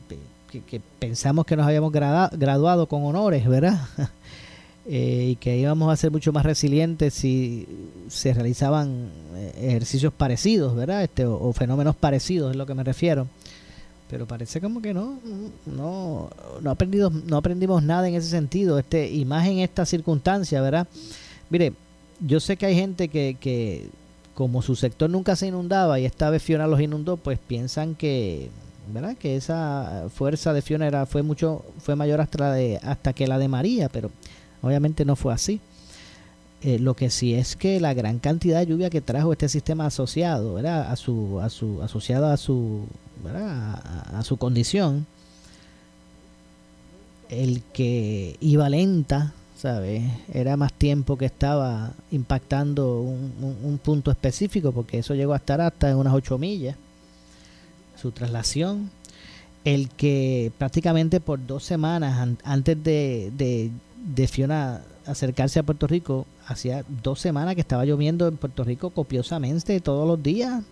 [0.98, 3.80] pensamos que nos habíamos graduado con honores, ¿verdad?
[4.90, 7.68] Eh, y que íbamos a ser mucho más resilientes si
[8.08, 9.10] se realizaban
[9.60, 11.04] ejercicios parecidos, ¿verdad?
[11.04, 13.28] Este, o, fenómenos parecidos, es lo que me refiero
[14.08, 15.18] pero parece como que no
[15.66, 20.60] no no aprendido no aprendimos nada en ese sentido este y más en esta circunstancia
[20.60, 20.86] verdad
[21.50, 21.72] mire
[22.20, 23.88] yo sé que hay gente que, que
[24.34, 28.50] como su sector nunca se inundaba y esta vez Fiona los inundó pues piensan que
[28.92, 33.12] verdad que esa fuerza de Fiona era fue mucho fue mayor hasta la de hasta
[33.12, 34.10] que la de María pero
[34.62, 35.60] obviamente no fue así.
[36.60, 39.86] Eh, lo que sí es que la gran cantidad de lluvia que trajo este sistema
[39.86, 40.90] asociado, ¿verdad?
[40.90, 42.82] A su, a su, asociado a su,
[43.26, 45.06] A, su condición,
[47.28, 50.02] el que iba lenta, ¿sabes?
[50.32, 55.90] Era más tiempo que estaba impactando un, punto específico, porque eso llegó a estar hasta
[55.90, 56.76] en unas 8 millas,
[58.00, 58.90] su traslación.
[59.64, 63.70] El que prácticamente por dos semanas antes de, de,
[64.14, 68.90] de Fiona acercarse a Puerto Rico, hacía dos semanas que estaba lloviendo en Puerto Rico
[68.90, 70.62] copiosamente todos los días.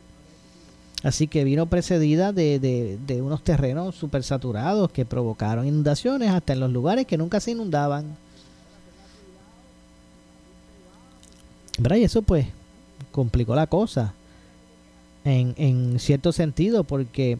[1.02, 6.60] Así que vino precedida de, de, unos terrenos super saturados que provocaron inundaciones hasta en
[6.60, 8.16] los lugares que nunca se inundaban.
[11.78, 12.46] Y eso pues
[13.12, 14.14] complicó la cosa
[15.24, 17.38] en, en cierto sentido porque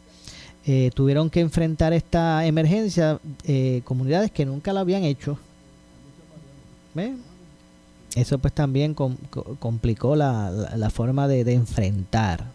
[0.69, 5.39] eh, tuvieron que enfrentar esta emergencia eh, comunidades que nunca la habían hecho.
[8.17, 12.47] Eso pues también complicó la, forma de, enfrentar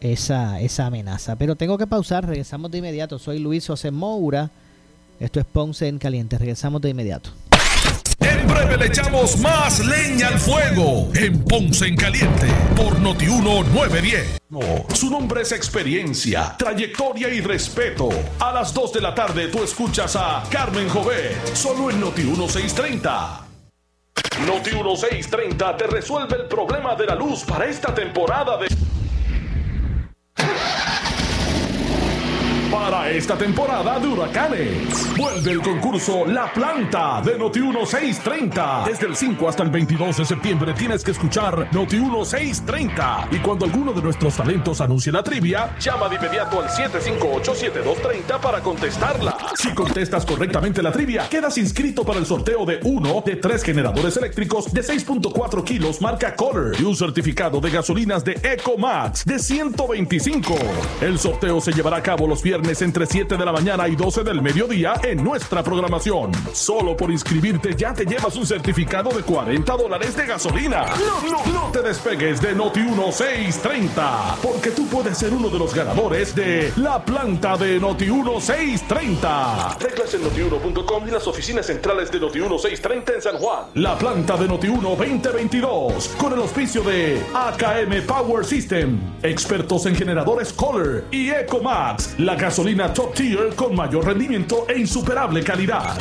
[0.00, 1.36] esa, esa amenaza.
[1.36, 3.18] Pero tengo que pausar, regresamos de inmediato.
[3.18, 4.50] Soy Luis José Moura.
[5.18, 6.38] Esto es Ponce en Caliente.
[6.38, 7.30] Regresamos de inmediato.
[8.20, 14.40] En breve le echamos más leña al fuego en Ponce en Caliente por Notiuno 910.
[14.94, 18.10] su nombre es experiencia, trayectoria y respeto.
[18.38, 23.46] A las 2 de la tarde tú escuchas a Carmen Jovet, solo en Noti 1630.
[24.46, 28.68] Noti 1630 te resuelve el problema de la luz para esta temporada de
[32.90, 35.16] para esta temporada de huracanes.
[35.16, 38.84] Vuelve el concurso La Planta de Noti 1630.
[38.84, 43.28] Desde el 5 hasta el 22 de septiembre tienes que escuchar Noti 1630.
[43.30, 48.60] Y cuando alguno de nuestros talentos anuncie la trivia, llama de inmediato al 758-7230 para
[48.60, 49.36] contestarla.
[49.54, 54.16] Si contestas correctamente la trivia, quedas inscrito para el sorteo de uno de tres generadores
[54.16, 60.54] eléctricos de 6.4 kilos marca Color y un certificado de gasolinas de EcoMax de 125.
[61.00, 64.22] El sorteo se llevará a cabo los viernes entre 7 de la mañana y 12
[64.22, 66.30] del mediodía en nuestra programación.
[66.52, 70.86] Solo por inscribirte ya te llevas un certificado de 40 dólares de gasolina.
[71.28, 76.72] No, te despegues de Noti 1630, porque tú puedes ser uno de los ganadores de
[76.76, 79.76] la planta de Noti 1630.
[79.80, 83.64] Reglas en notiuno.com y las oficinas centrales de Noti 1630 en San Juan.
[83.74, 89.94] La planta de Noti 1 2022 con el auspicio de AKM Power System, expertos en
[89.94, 92.59] generadores Color y EcoMax, la gasolina
[92.92, 95.96] top tier con mayor rendimiento e insuperable calidad.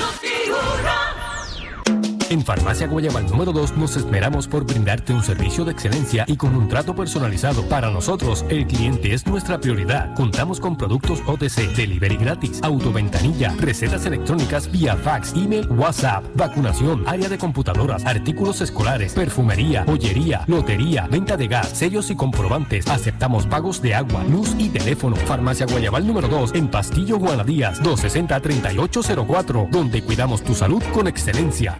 [2.29, 6.55] En Farmacia Guayabal número 2 nos esmeramos por brindarte un servicio de excelencia y con
[6.55, 7.63] un trato personalizado.
[7.63, 10.13] Para nosotros, el cliente es nuestra prioridad.
[10.13, 17.29] Contamos con productos OTC, delivery gratis, autoventanilla, recetas electrónicas vía fax, email, WhatsApp, vacunación, área
[17.29, 22.87] de computadoras, artículos escolares, perfumería, joyería, lotería, venta de gas, sellos y comprobantes.
[22.89, 25.15] Aceptamos pagos de agua, luz y teléfono.
[25.15, 31.79] Farmacia Guayabal número 2 en Pastillo Guanadías 260-3804, donde cuidamos tu salud con excelencia.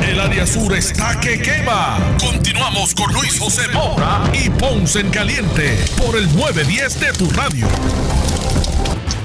[0.00, 1.98] El área sur está que quema.
[2.18, 7.66] Continuamos con Luis José Moura y Ponce en Caliente por el 910 de tu radio.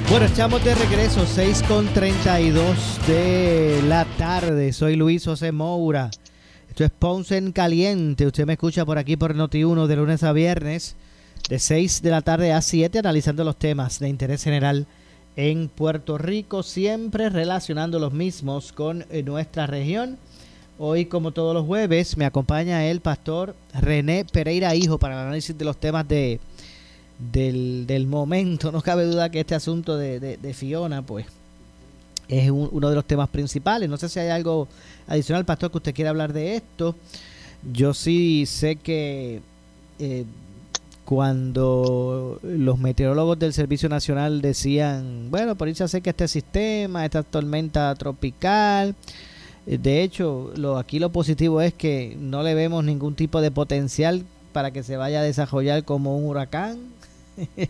[0.10, 4.74] Bueno, estamos de regreso, 6 con 32 de la tarde.
[4.74, 6.10] Soy Luis José Moura.
[6.70, 8.26] Esto es Ponce en Caliente.
[8.26, 10.96] Usted me escucha por aquí por Noti1 de lunes a viernes,
[11.50, 14.86] de 6 de la tarde a 7, analizando los temas de interés general
[15.38, 20.18] en Puerto Rico, siempre relacionando los mismos con eh, nuestra región.
[20.80, 25.58] Hoy, como todos los jueves, me acompaña el pastor René Pereira Hijo para el análisis
[25.58, 26.40] de los temas de,
[27.32, 28.72] del, del momento.
[28.72, 31.26] No cabe duda que este asunto de, de, Fiona, pues,
[32.28, 33.90] es un- uno de los temas principales.
[33.90, 34.68] No sé si hay algo
[35.08, 36.96] adicional, pastor, que usted quiera hablar de esto.
[37.74, 39.42] Yo sí sé que
[39.98, 40.26] eh,
[41.06, 47.24] cuando los meteorólogos del Servicio Nacional decían, bueno, por ahí se acerca este sistema, esta
[47.24, 48.94] tormenta tropical.
[49.68, 54.24] De hecho, lo, aquí lo positivo es que no le vemos ningún tipo de potencial
[54.54, 56.80] para que se vaya a desarrollar como un huracán.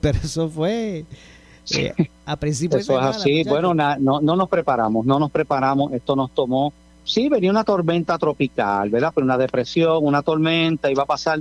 [0.00, 1.04] Pero eso fue
[1.70, 1.94] eh,
[2.26, 3.44] a principios Eso es así.
[3.44, 5.92] Bueno, na- no, no nos preparamos, no nos preparamos.
[5.92, 6.72] Esto nos tomó.
[7.04, 9.12] Sí, venía una tormenta tropical, ¿verdad?
[9.14, 11.40] Pero una depresión, una tormenta, iba a pasar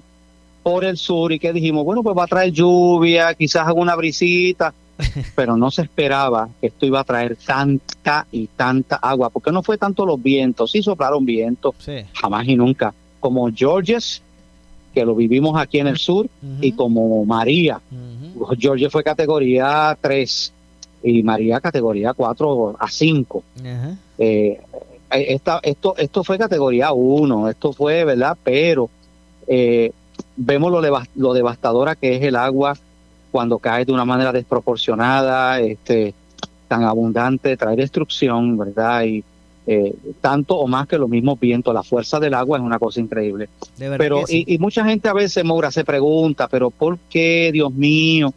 [0.64, 1.32] por el sur.
[1.32, 1.84] ¿Y que dijimos?
[1.84, 4.74] Bueno, pues va a traer lluvia, quizás alguna brisita.
[5.36, 9.62] Pero no se esperaba que esto iba a traer tanta y tanta agua, porque no
[9.64, 11.98] fue tanto los vientos, sí soplaron vientos, Sí.
[12.14, 14.22] jamás y nunca, como Georges,
[14.94, 16.28] que lo vivimos aquí en el sur,
[16.62, 17.80] y como María.
[18.60, 20.54] Georges fue categoría 3
[21.04, 23.44] y María categoría 4 a 5.
[23.60, 23.96] Ajá.
[24.18, 24.60] Eh,
[25.12, 28.36] esta, esto, esto fue categoría 1, esto fue, ¿verdad?
[28.44, 28.90] Pero
[29.48, 29.92] eh,
[30.36, 30.82] vemos lo,
[31.16, 32.76] lo devastadora que es el agua
[33.32, 36.14] cuando cae de una manera desproporcionada, este,
[36.68, 39.04] tan abundante, trae destrucción, ¿verdad?
[39.04, 39.24] Y
[39.66, 43.00] eh, tanto o más que los mismos vientos, la fuerza del agua es una cosa
[43.02, 43.50] increíble.
[43.78, 44.46] De verdad Pero, que sí.
[44.48, 48.34] y, y mucha gente a veces, Moura, se pregunta, pero ¿por qué, Dios mío?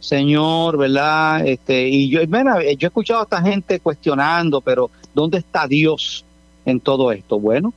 [0.00, 1.46] Señor, ¿verdad?
[1.46, 6.24] Este, y yo, mira, yo he escuchado a esta gente cuestionando, pero ¿dónde está Dios
[6.66, 7.38] en todo esto?
[7.38, 7.72] Bueno,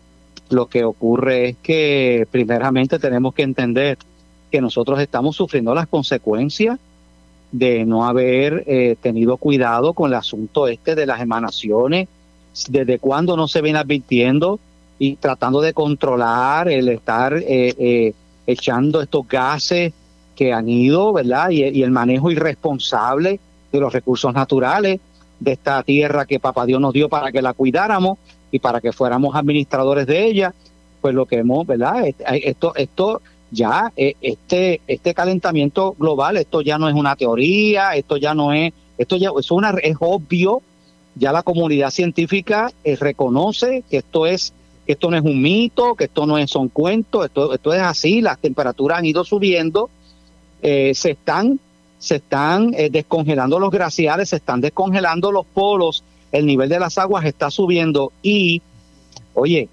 [0.49, 3.97] lo que ocurre es que primeramente tenemos que entender
[4.57, 6.79] que nosotros estamos sufriendo las consecuencias
[7.51, 12.07] de no haber eh, tenido cuidado con el asunto este de las emanaciones,
[12.67, 14.59] desde cuándo no se viene advirtiendo
[14.97, 18.13] y tratando de controlar el estar eh, eh,
[18.47, 19.93] echando estos gases
[20.35, 21.51] que han ido, ¿verdad?
[21.51, 23.39] Y, el manejo irresponsable
[23.71, 24.99] de los recursos naturales
[25.39, 28.17] de esta tierra que Papá Dios nos dio para que la cuidáramos
[28.51, 30.51] y para que fuéramos administradores de ella,
[30.99, 32.05] pues lo que hemos, ¿verdad?
[32.41, 38.17] Esto, esto ya, eh, este, este calentamiento global, esto ya no es una teoría, esto
[38.17, 39.47] ya no es, esto ya es
[39.83, 40.61] es obvio,
[41.15, 44.53] ya la comunidad científica eh, reconoce que esto es,
[44.85, 47.81] que esto no es un mito, que esto no es son cuentos, esto, esto es
[47.81, 49.89] así, las temperaturas han ido subiendo,
[50.61, 51.59] eh, se están,
[51.99, 57.25] se están descongelando los glaciares, se están descongelando los polos, el nivel de las aguas
[57.25, 58.61] está subiendo y,
[59.33, 59.69] oye,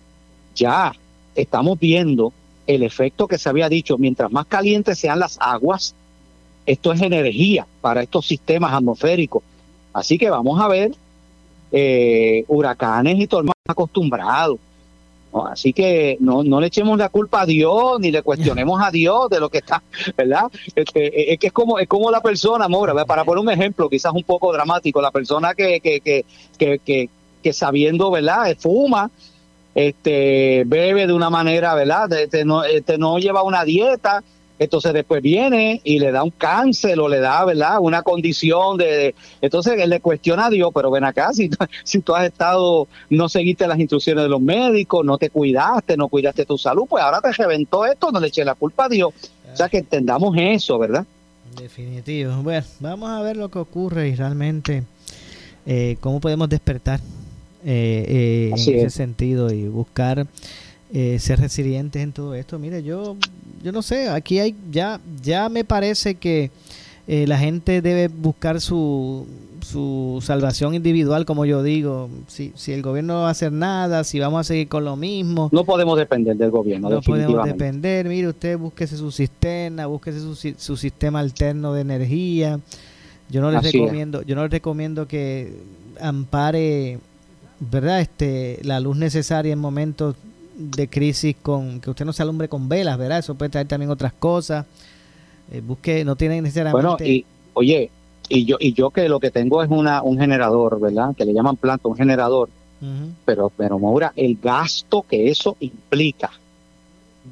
[0.54, 0.94] ya
[1.34, 2.32] estamos viendo
[2.66, 5.94] el efecto que se había dicho, mientras más calientes sean las aguas,
[6.66, 9.42] esto es energía para estos sistemas atmosféricos.
[9.92, 10.92] Así que vamos a ver
[11.72, 14.59] eh, huracanes y tormentas acostumbrados.
[15.50, 19.29] Así que no, no le echemos la culpa a Dios ni le cuestionemos a Dios
[19.31, 19.83] de lo que está,
[20.16, 20.44] ¿verdad?
[20.77, 24.12] Este, es que es como, es como la persona, Mora, para poner un ejemplo, quizás
[24.12, 26.24] un poco dramático, la persona que, que, que,
[26.57, 27.09] que, que,
[27.42, 28.57] que sabiendo, ¿verdad?
[28.57, 29.11] Fuma,
[29.74, 32.12] este, bebe de una manera, ¿verdad?
[32.12, 34.22] Este, no, este, no lleva una dieta,
[34.58, 37.78] entonces después viene y le da un cáncer o le da, ¿verdad?
[37.80, 39.14] Una condición de...
[39.40, 41.50] entonces él le cuestiona a Dios, pero ven acá, si,
[41.84, 46.08] si tú has estado, no seguiste las instrucciones de los médicos, no te cuidaste, no
[46.08, 49.12] cuidaste tu salud, pues ahora te reventó esto, no le eché la culpa a Dios.
[49.52, 51.04] O sea que entendamos eso, ¿verdad?
[51.56, 52.34] Definitivo.
[52.42, 54.82] Bueno, vamos a ver lo que ocurre y realmente
[55.66, 57.00] eh, cómo podemos despertar
[57.64, 60.27] eh, eh, en ese sentido y buscar
[60.92, 62.59] eh, ser resilientes en todo esto.
[62.59, 63.16] Mire, yo,
[63.62, 66.50] yo no sé, aquí hay ya, ya me parece que
[67.07, 69.27] eh, la gente debe buscar su,
[69.61, 72.09] su salvación individual, como yo digo.
[72.29, 74.96] Si, si el gobierno no va a hacer nada, si vamos a seguir con lo
[74.96, 75.50] mismo.
[75.53, 76.88] No podemos depender del gobierno.
[76.88, 78.09] No podemos depender.
[78.09, 82.61] Mire, usted búsquese su cisterna, búsquese su, su sistema alterno de energía.
[83.29, 85.53] Yo no les recomiendo, yo no les recomiendo que
[86.00, 86.98] ampare
[87.61, 88.01] ¿verdad?
[88.01, 90.17] Este, la luz necesaria en momentos
[90.57, 93.19] de crisis con que usted no se alumbre con velas, ¿verdad?
[93.19, 94.67] Eso puede traer también otras cosas.
[95.51, 96.87] Eh, busque, no tiene necesariamente.
[96.87, 97.90] Bueno, y oye,
[98.29, 101.14] y yo y yo que lo que tengo es una un generador, ¿verdad?
[101.17, 102.49] Que le llaman planta, un generador.
[103.25, 106.31] Pero pero Maura, el gasto que eso implica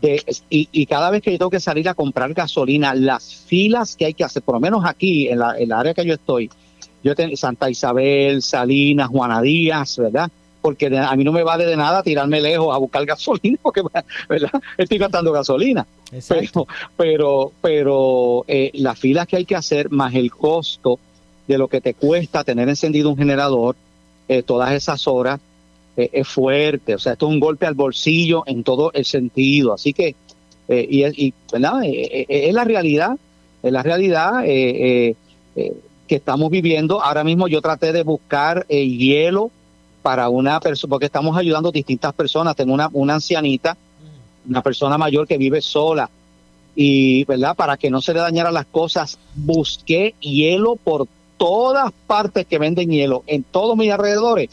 [0.01, 3.95] de, y, y, cada vez que yo tengo que salir a comprar gasolina, las filas
[3.95, 6.15] que hay que hacer, por lo menos aquí en la, en la área que yo
[6.15, 6.51] estoy,
[7.03, 10.31] yo tengo Santa Isabel, Salinas, Juana Díaz, ¿verdad?
[10.61, 13.83] Porque a mí no me vale de nada tirarme lejos a buscar gasolina, porque
[14.29, 14.51] ¿verdad?
[14.79, 15.87] estoy gastando gasolina.
[16.29, 20.99] Pero, pero, pero eh, las filas que hay que hacer, más el costo
[21.49, 23.75] de lo que te cuesta tener encendido un generador
[24.29, 25.41] eh, todas esas horas,
[25.97, 26.95] eh, es fuerte.
[26.95, 29.75] O sea, esto es un golpe al bolsillo en todo el sentido.
[29.75, 30.15] Así que,
[30.69, 31.81] y, y, ¿verdad?
[31.85, 33.19] es la realidad,
[33.63, 34.45] es la realidad.
[34.45, 35.15] eh,
[36.07, 37.03] que estamos viviendo.
[37.03, 39.51] Ahora mismo yo traté de buscar el eh, hielo
[40.03, 42.57] para una persona, porque estamos ayudando a distintas personas.
[42.57, 43.77] Tengo una, una ancianita,
[44.49, 46.11] una persona mayor que vive sola.
[46.75, 47.55] Y, ¿verdad?
[47.55, 52.91] Para que no se le dañaran las cosas, busqué hielo por todas partes que venden
[52.91, 54.51] hielo, en todos mis alrededores.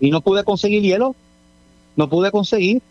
[0.00, 1.14] Y no pude conseguir hielo.
[1.96, 2.82] No pude conseguir.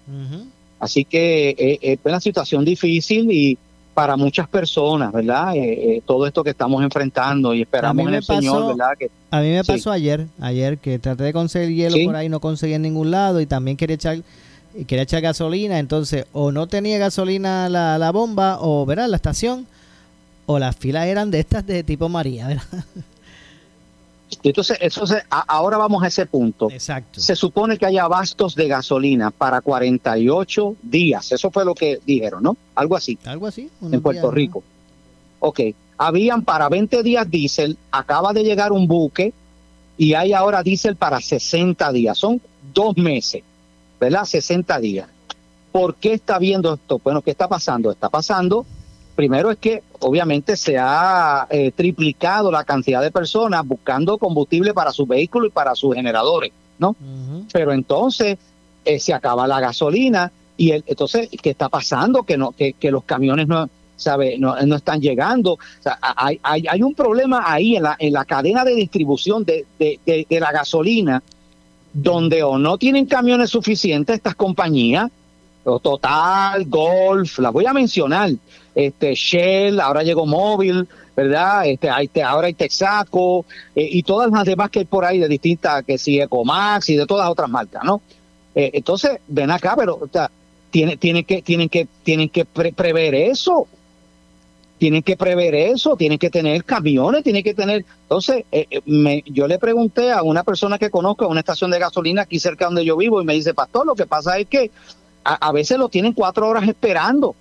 [0.80, 3.58] Así que eh, es una situación difícil y
[3.94, 5.56] para muchas personas, ¿verdad?
[5.56, 8.98] Eh, eh, todo esto que estamos enfrentando y esperamos en el Señor, ¿verdad?
[8.98, 12.40] Que, a mí me pasó ayer, ayer que traté de conseguir hielo por ahí, no
[12.40, 14.18] conseguí en ningún lado y también quería echar
[14.88, 19.08] quería echar gasolina, entonces o no tenía gasolina la, la bomba o, ¿verdad?
[19.08, 19.68] La estación
[20.48, 22.64] o las filas eran de estas de tipo María, ¿verdad?
[24.44, 26.70] Entonces, eso ahora vamos a ese punto.
[26.72, 27.20] Exacto.
[27.20, 31.32] Se supone que hay abastos de gasolina para 48 días.
[31.32, 32.58] Eso fue lo que dijeron, ¿no?
[32.76, 33.18] Algo así.
[33.26, 33.70] Algo así.
[33.82, 34.64] En Puerto Rico.
[35.40, 35.60] Ok.
[35.98, 39.34] Habían para 20 días diésel, acaba de llegar un buque
[39.98, 42.18] y hay ahora diésel para 60 días.
[42.18, 42.42] Son
[42.74, 43.44] dos meses,
[44.00, 44.26] ¿verdad?
[44.26, 45.08] 60 días.
[45.72, 47.00] ¿Por qué está viendo esto?
[47.04, 47.92] Bueno, ¿qué está pasando?
[47.92, 48.66] Está pasando
[49.16, 54.92] primero es que obviamente se ha eh, triplicado la cantidad de personas buscando combustible para
[54.92, 56.96] sus vehículos y para sus generadores, ¿no?
[57.52, 58.38] Pero entonces
[58.86, 62.24] eh, se acaba la gasolina y el, entonces, ¿qué está pasando?
[62.24, 64.38] Que, no, que, que los camiones no, ¿sabe?
[64.38, 65.54] No, no están llegando.
[65.54, 69.44] O sea, hay, hay, hay un problema ahí en la, en la cadena de distribución
[69.44, 71.24] de, de, de, de la gasolina,
[71.94, 75.10] donde o no tienen camiones suficientes estas compañías,
[75.64, 78.32] Total, Golf, las voy a mencionar,
[78.76, 81.66] este Shell, ahora llegó Móvil, ¿verdad?
[81.68, 83.46] Este, hay, te- ahora hay Texaco
[83.76, 86.96] eh, y todas las demás que hay por ahí de distintas, que sí, Ecomax y
[86.98, 88.02] de todas otras marcas, ¿no?
[88.56, 90.30] Eh, entonces, ven acá, pero o sea,
[90.70, 93.68] tiene, tienen que, tienen que, tienen que pre- prever eso.
[94.80, 97.86] Tienen que prever eso, tienen que tener camiones, tienen que tener.
[98.02, 101.72] Entonces, eh, eh, me- yo le pregunté a una persona que conozco en una estación
[101.72, 104.48] de gasolina aquí cerca donde yo vivo y me dice, Pastor, lo que pasa es
[104.48, 104.72] que
[105.24, 107.36] a, a veces lo tienen cuatro horas esperando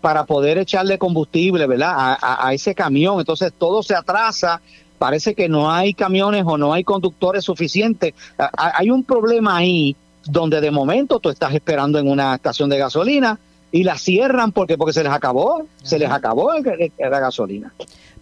[0.00, 1.92] para poder echarle combustible, ¿verdad?
[1.96, 3.18] A, a- a ese camión.
[3.20, 4.60] Entonces todo se atrasa.
[4.98, 8.14] Parece que no hay camiones o no hay conductores suficientes.
[8.38, 9.94] A- Hay un problema ahí
[10.24, 13.38] donde de momento tú estás esperando en una estación de gasolina
[13.72, 17.72] y la cierran porque porque se les acabó, se les acabó el- el- la gasolina.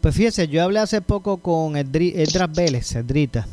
[0.01, 3.47] Pues fíjese, yo hablé hace poco con Edri- Edras Vélez, Edrita,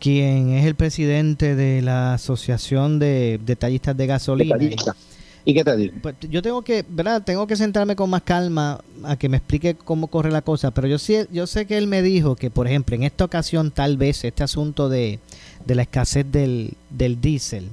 [0.00, 4.56] quien es el presidente de la Asociación de Detallistas de Gasolina.
[4.56, 4.96] Detallista.
[5.44, 5.94] ¿Y qué te digo?
[6.02, 7.22] Pues yo tengo que, ¿verdad?
[7.22, 10.86] Tengo que sentarme con más calma a que me explique cómo corre la cosa, pero
[10.86, 13.96] yo sí, yo sé que él me dijo que, por ejemplo, en esta ocasión tal
[13.96, 15.18] vez este asunto de,
[15.66, 17.68] de la escasez del, del diésel,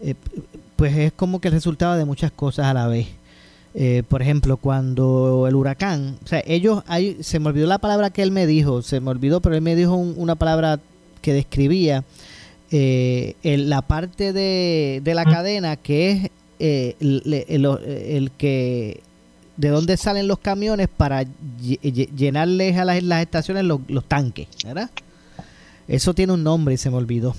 [0.00, 0.14] eh,
[0.76, 3.08] pues es como que el resultado de muchas cosas a la vez.
[3.76, 8.10] Eh, por ejemplo, cuando el huracán, o sea, ellos, hay, se me olvidó la palabra
[8.10, 10.78] que él me dijo, se me olvidó, pero él me dijo un- una palabra
[11.24, 12.04] que describía
[12.70, 19.00] eh, el- la parte de, de la cadena que es eh, el, el- el que
[19.56, 24.04] de dónde salen los camiones para lle- lle- llenarles a las, las estaciones los, los
[24.04, 24.90] tanques, ¿verdad?
[25.88, 27.34] Eso tiene un nombre y se me olvidó.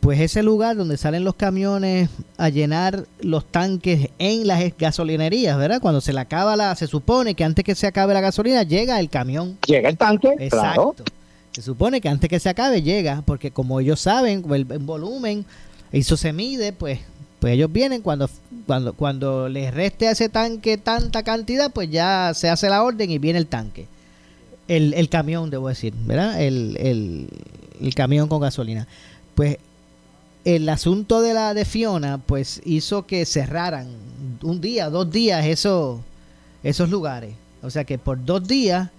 [0.00, 5.80] Pues ese lugar donde salen los camiones a llenar los tanques en las gasolinerías, ¿verdad?
[5.80, 9.00] Cuando se le acaba la, se supone que antes que se acabe la gasolina llega
[9.00, 9.56] el camión.
[9.66, 10.94] Llega el tanque, Exacto.
[10.94, 10.94] claro.
[11.54, 15.46] Se supone que antes que se acabe llega, porque como ellos saben el, volumen,
[15.92, 16.98] eso se mide, pues,
[17.38, 18.28] pues ellos vienen cuando,
[18.66, 23.08] cuando, cuando les reste a ese tanque tanta cantidad, pues ya se hace la orden
[23.08, 23.86] y viene el tanque.
[24.66, 26.42] El, el camión, debo decir, ¿verdad?
[26.42, 27.28] El, el,
[27.80, 28.88] el camión con gasolina.
[29.36, 29.58] Pues
[30.44, 33.88] el asunto de la de Fiona, pues hizo que cerraran
[34.42, 37.34] un día, dos días esos lugares.
[37.62, 38.90] O sea que por dos días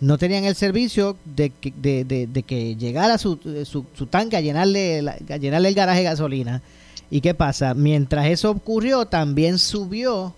[0.00, 4.36] no tenían el servicio de que, de, de- de que llegara su, su, su tanque
[4.36, 6.62] a llenarle, la- a llenarle el garaje de gasolina.
[7.10, 7.74] ¿Y qué pasa?
[7.74, 10.34] Mientras eso ocurrió, también subió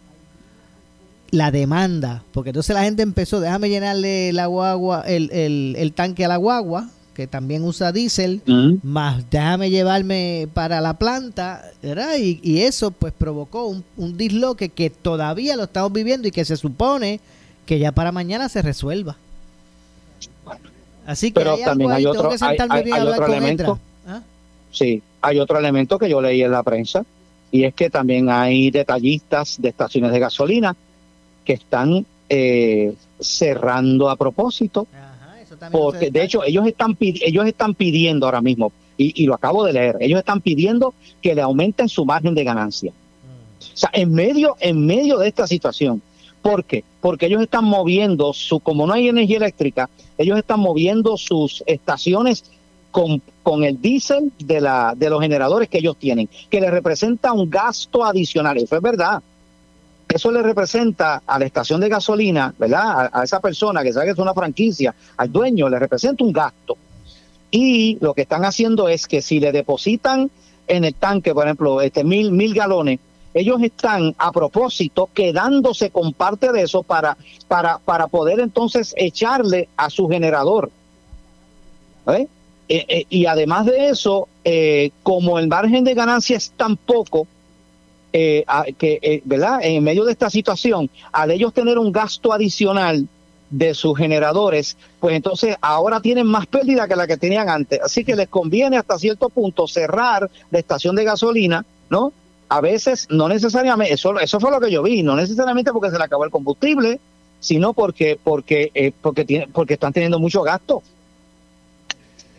[1.31, 6.25] la demanda, porque entonces la gente empezó, déjame llenarle la guagua, el, el, el tanque
[6.25, 8.43] a la guagua, que también usa diésel,
[8.83, 12.17] más déjame llevarme para la planta, ¿verdad?
[12.21, 16.45] Y, y eso pues provocó un, un disloque que todavía lo estamos viviendo y que
[16.45, 17.21] se supone
[17.65, 19.17] que ya para mañana se resuelva.
[21.07, 23.79] Así que Pero hay también hay otro, que hay, otro elemento.
[24.07, 24.21] ¿Ah?
[24.73, 27.05] Sí, hay otro elemento que yo leí en la prensa
[27.53, 30.77] y es que también hay detallistas de estaciones de gasolina
[31.45, 34.87] que están eh, cerrando a propósito.
[35.71, 39.73] Porque de hecho ellos están ellos están pidiendo ahora mismo y, y lo acabo de
[39.73, 40.93] leer, ellos están pidiendo
[41.23, 42.93] que le aumenten su margen de ganancia.
[42.93, 46.03] O sea, en medio en medio de esta situación,
[46.43, 46.85] ¿por qué?
[47.01, 49.89] Porque ellos están moviendo su como no hay energía eléctrica,
[50.19, 52.45] ellos están moviendo sus estaciones
[52.91, 57.51] con, con el diésel de, de los generadores que ellos tienen, que les representa un
[57.51, 58.57] gasto adicional.
[58.57, 59.23] Eso es verdad.
[60.09, 63.11] Eso le representa a la estación de gasolina, ¿verdad?
[63.12, 66.33] A, a esa persona que sabe que es una franquicia, al dueño, le representa un
[66.33, 66.77] gasto.
[67.51, 70.31] Y lo que están haciendo es que si le depositan
[70.69, 72.99] en el tanque, por ejemplo, este mil, mil galones,
[73.37, 77.16] ellos están a propósito quedándose con parte de eso para,
[77.49, 80.70] para, para poder entonces echarle a su generador.
[82.07, 82.26] ¿Eh?
[82.68, 87.26] Eh, eh, y además de eso, eh, como el margen de ganancia es tan poco,
[88.12, 89.59] que, ¿verdad?
[89.62, 93.07] En medio de esta situación, al ellos tener un gasto adicional
[93.51, 97.78] de sus generadores, pues entonces ahora tienen más pérdida que la que tenían antes.
[97.82, 102.14] Así que les conviene hasta cierto punto cerrar la estación de gasolina, ¿no?
[102.49, 105.99] A veces, no necesariamente, eso, eso fue lo que yo vi, no necesariamente porque se
[105.99, 107.01] le acabó el combustible,
[107.41, 110.83] sino porque, porque, eh, porque, tiene, porque están teniendo mucho gasto.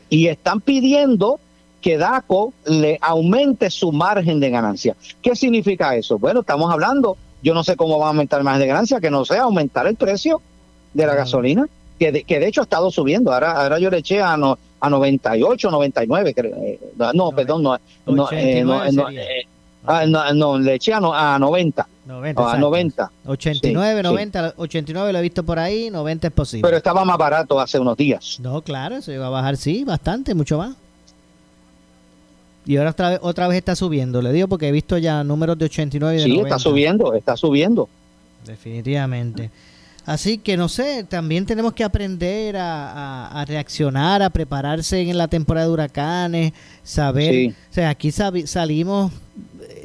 [0.10, 1.39] Y están pidiendo
[1.82, 4.95] que DACO le aumente su margen de ganancia.
[5.22, 6.18] ¿Qué significa eso?
[6.18, 9.12] Bueno, estamos hablando, yo no sé cómo va a aumentar el margen de ganancia, que
[9.12, 10.41] no sea aumentar el precio
[10.93, 11.68] de la gasolina,
[11.99, 13.34] que de, que de hecho ha estado subiendo.
[13.34, 16.55] Ahora, ahora yo le eché a, no, a 98, 99, creo.
[16.58, 16.80] Eh,
[17.14, 19.24] no, perdón, no, no, eh, no, 89 no, sería.
[19.24, 19.47] eh,
[19.88, 21.88] Ah, no, no, le eché a, no- a 90.
[22.05, 22.65] 90, a exacto.
[22.67, 23.11] 90.
[23.25, 24.03] 89, Sí, sí.
[24.13, 26.61] 90, 89 lo he visto por ahí, 90 es posible.
[26.67, 28.38] Pero estaba más barato hace unos días.
[28.41, 30.75] No, claro, se iba a bajar, sí, bastante, mucho más.
[32.65, 35.57] Y ahora otra vez, otra vez está subiendo, le digo porque he visto ya números
[35.57, 36.47] de 89 y de Sí, 90.
[36.55, 37.89] está subiendo, está subiendo.
[38.45, 39.49] Definitivamente.
[40.08, 42.91] Así que no sé, también tenemos que aprender a,
[43.28, 46.53] a- a reaccionar, a prepararse en la temporada de huracanes,
[46.84, 47.53] saber, Sí.
[47.70, 49.12] o sea, aquí salimos,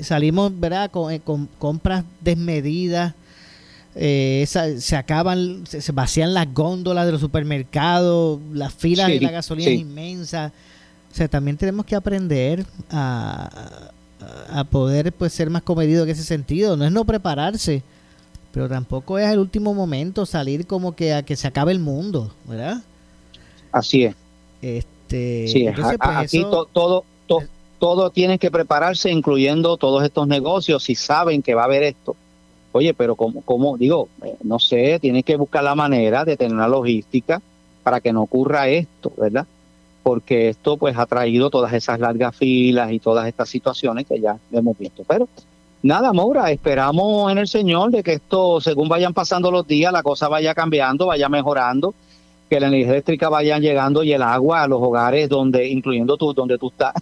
[0.00, 0.90] salimos, ¿verdad?
[0.90, 3.14] Con, eh, con compras desmedidas,
[3.96, 9.14] eh, esa- se acaban, se, se vacían las góndolas de los supermercados, las filas Sí,
[9.14, 9.74] de la gasolina sí.
[9.74, 10.52] es inmensa.
[11.10, 13.90] O sea, también tenemos que aprender a,
[14.50, 16.76] a- a poder pues ser más comedido en ese sentido.
[16.76, 17.82] No es no prepararse,
[18.52, 22.32] pero tampoco es el último momento salir como que a que se acabe el mundo,
[22.46, 22.82] ¿verdad?
[23.70, 24.14] Así es.
[24.60, 27.42] Este, Sí, entonces, pues, aquí eso- to- todo, to-
[27.78, 32.14] todo tienen que prepararse, incluyendo todos estos negocios, si saben que va a haber esto.
[32.72, 36.54] Oye, pero como, como digo, eh, no sé, tienen que buscar la manera de tener
[36.54, 37.42] una logística
[37.82, 39.46] para que no ocurra esto, ¿verdad?
[40.02, 44.38] Porque esto pues ha traído todas esas largas filas y todas estas situaciones que ya
[44.52, 45.04] hemos visto.
[45.06, 45.28] Pero
[45.82, 50.02] nada, Maura, esperamos en el Señor de que esto, según vayan pasando los días, la
[50.02, 51.94] cosa vaya cambiando, vaya mejorando
[52.52, 56.34] que la energía eléctrica vaya llegando y el agua a los hogares donde, incluyendo tú,
[56.34, 56.92] donde tú estás,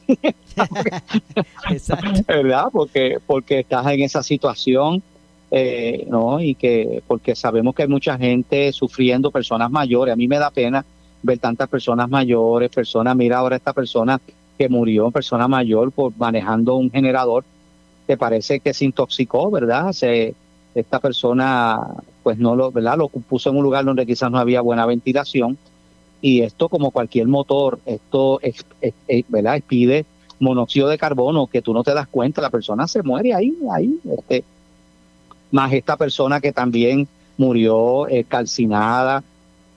[2.29, 2.67] ¿verdad?
[2.73, 5.03] Porque, porque estás en esa situación,
[5.51, 6.41] eh, ¿no?
[6.41, 10.13] Y que, porque sabemos que hay mucha gente sufriendo, personas mayores.
[10.13, 10.85] A mí me da pena
[11.21, 14.21] ver tantas personas mayores, personas, mira ahora esta persona
[14.57, 17.45] que murió, persona mayor, por manejando un generador,
[18.11, 19.95] que parece que se intoxicó, ¿verdad?
[20.75, 21.79] Esta persona,
[22.25, 22.99] pues no lo, ¿verdad?
[22.99, 25.57] Lo puso en un lugar donde quizás no había buena ventilación.
[26.21, 28.65] Y esto, como cualquier motor, esto, es,
[29.29, 29.59] ¿verdad?
[29.59, 30.07] Expide
[30.41, 34.01] monóxido de carbono que tú no te das cuenta, la persona se muere ahí, ahí.
[34.19, 34.43] Este,
[35.53, 37.07] más esta persona que también
[37.37, 39.23] murió eh, calcinada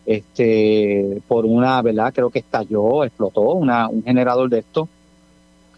[0.08, 2.12] este, por una, ¿verdad?
[2.12, 4.90] Creo que estalló, explotó un generador de esto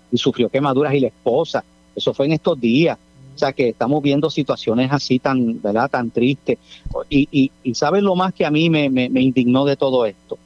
[0.10, 1.62] y sufrió quemaduras y la esposa.
[1.96, 2.98] Eso fue en estos días.
[3.36, 5.90] O sea que estamos viendo situaciones así tan, ¿verdad?
[5.90, 6.58] Tan tristes.
[7.10, 8.88] Y, y, y ¿sabes lo más que a mí me,
[9.22, 10.38] indignó de todo esto?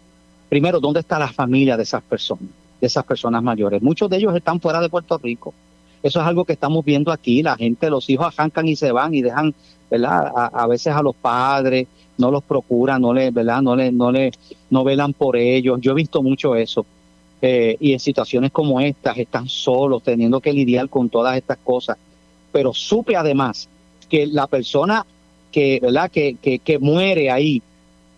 [0.50, 2.50] Primero, ¿dónde está la familia de esas personas,
[2.82, 3.82] de esas personas mayores?
[3.82, 5.54] Muchos de ellos están fuera de Puerto Rico.
[6.02, 7.44] Eso es algo que estamos viendo aquí.
[7.44, 9.54] La gente, los hijos arrancan y se van y dejan,
[9.92, 10.32] ¿verdad?
[10.36, 11.88] A, a veces a los padres,
[12.20, 13.62] no los procuran, no le, ¿verdad?
[13.62, 14.32] No le, no le,
[14.70, 15.80] no velan por ellos.
[15.82, 16.86] Yo he visto mucho eso.
[17.42, 21.98] Eh, y en situaciones como estas están solos, teniendo que lidiar con todas estas cosas.
[22.52, 23.70] Pero supe además
[24.10, 25.06] que la persona
[25.52, 26.12] que, ¿verdad?
[26.12, 27.62] Que, que, que muere ahí,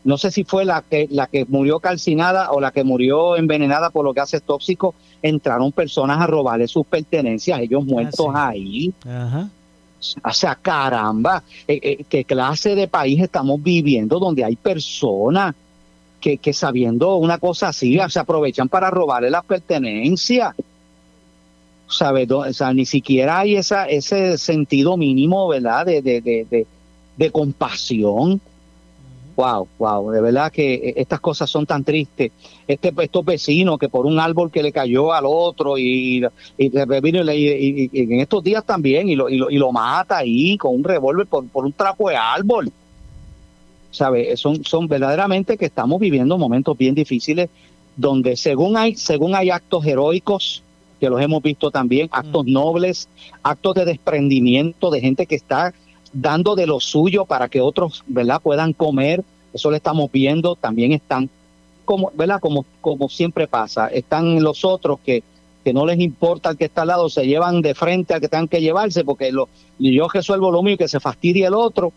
[0.03, 3.89] no sé si fue la que, la que murió calcinada o la que murió envenenada
[3.91, 8.91] por los gases tóxicos, entraron personas a robarle sus pertenencias, ellos muertos ahí.
[9.05, 9.49] Ajá.
[10.23, 15.53] O sea, caramba, eh, eh, ¿qué clase de país estamos viviendo donde hay personas
[16.21, 20.55] que, sabiendo una cosa así, se aprovechan para robarle las pertenencias?
[21.87, 22.31] ¿Sabes?
[22.31, 25.85] O sea, ni siquiera hay esa, ese sentido mínimo, ¿verdad?
[25.85, 26.65] De, de, de,
[27.17, 28.39] de, compasión.
[29.35, 32.31] Wow, wow, de verdad que eh, estas cosas son tan tristes.
[32.67, 36.23] Este, estos vecinos que por un árbol que le cayó al otro y,
[36.57, 40.57] y- y- y en estos días también y lo, y lo, y lo mata ahí
[40.57, 42.71] con un revólver por, por un trapo de árbol.
[43.91, 44.35] ¿Sabe?
[44.37, 47.49] Son, son verdaderamente que estamos viviendo momentos bien difíciles
[47.95, 50.63] donde según hay, según hay actos heroicos,
[50.99, 53.09] que los hemos visto también, actos nobles,
[53.41, 55.73] actos de desprendimiento de gente que está
[56.13, 59.23] dando de lo suyo para que otros, ¿verdad?, puedan comer.
[59.51, 60.55] Eso lo estamos viendo.
[60.55, 61.29] También están,
[61.85, 65.23] como, ¿verdad?, como, como siempre pasa, están los otros que,
[65.63, 68.29] que no les importa al que está al lado, se llevan de frente al que
[68.29, 71.91] tengan que llevarse, porque lo, yo resuelvo lo mío y que se fastidie el otro.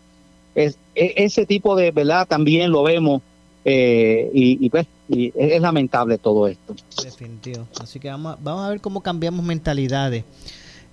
[0.55, 3.21] Es, e- ese tipo de, ¿verdad?, también lo vemos.
[3.65, 6.75] eh, y, y, pues, y es, lamentable todo esto.
[7.03, 7.67] Definitivo.
[7.79, 10.23] Así que vamos a, vamos a ver cómo cambiamos mentalidades.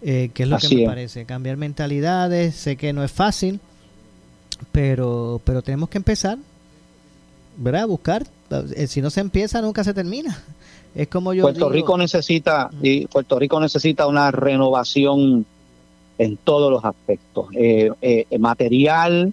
[0.02, 0.88] Eh, que es lo Así que me es.
[0.88, 1.24] parece.
[1.26, 2.54] Cambiar mentalidades.
[2.56, 3.60] Sé que no es fácil.
[4.70, 6.38] Pero, pero tenemos que empezar.
[7.56, 7.86] ¿Verdad?
[7.86, 8.26] Buscar.
[8.76, 10.42] Eh, Si no se empieza, nunca se termina.
[10.94, 15.46] Es como yo Puerto digo- Rico necesita y Puerto Rico necesita una renovación
[16.18, 19.32] en todos los aspectos, eh, eh, material,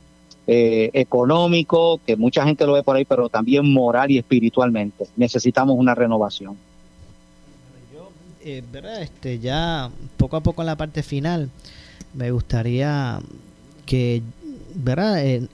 [0.52, 5.06] eh, económico, que mucha gente lo ve por ahí, pero también moral y espiritualmente.
[5.16, 6.58] Necesitamos una renovación.
[8.44, 9.04] eh, ¿verdad?
[9.04, 11.52] Este, ya poco a poco en la parte final,
[12.16, 13.20] me gustaría
[13.86, 14.24] que,
[14.74, 15.24] ¿verdad?
[15.24, 15.48] Eh,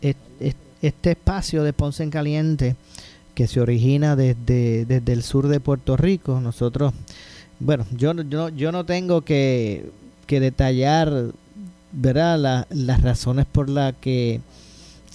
[0.81, 2.75] Este espacio de Ponce en Caliente,
[3.33, 6.93] que se origina desde, desde el sur de Puerto Rico, nosotros,
[7.59, 9.89] bueno, yo, yo, yo no tengo que,
[10.27, 11.31] que detallar,
[11.91, 12.65] ¿verdad?
[12.69, 14.39] las razones por las que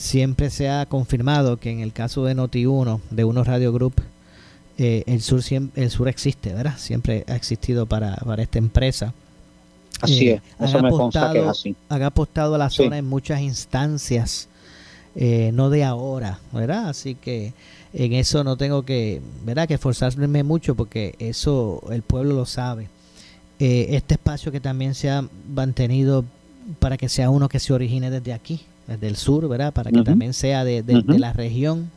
[0.01, 3.95] siempre se ha confirmado que en el caso de Noti1, de Uno Radio Group,
[4.79, 5.43] eh, el, sur,
[5.75, 6.79] el sur existe, ¿verdad?
[6.79, 9.13] Siempre ha existido para, para esta empresa.
[10.01, 11.77] Así es, eso me consta que es así.
[11.91, 14.49] Han apostado a la zona en muchas instancias,
[15.15, 16.89] eh, no de ahora, ¿verdad?
[16.89, 17.53] Así que
[17.93, 19.69] en eso no tengo que, ¿verdad?
[19.69, 22.89] Que esforzarme mucho porque eso el pueblo lo sabe.
[23.59, 25.23] Eh, este espacio que también se ha
[25.53, 26.25] mantenido
[26.79, 29.73] para que sea uno que se origine desde aquí, desde el sur, ¿verdad?
[29.73, 31.91] Para que también sea de, la región,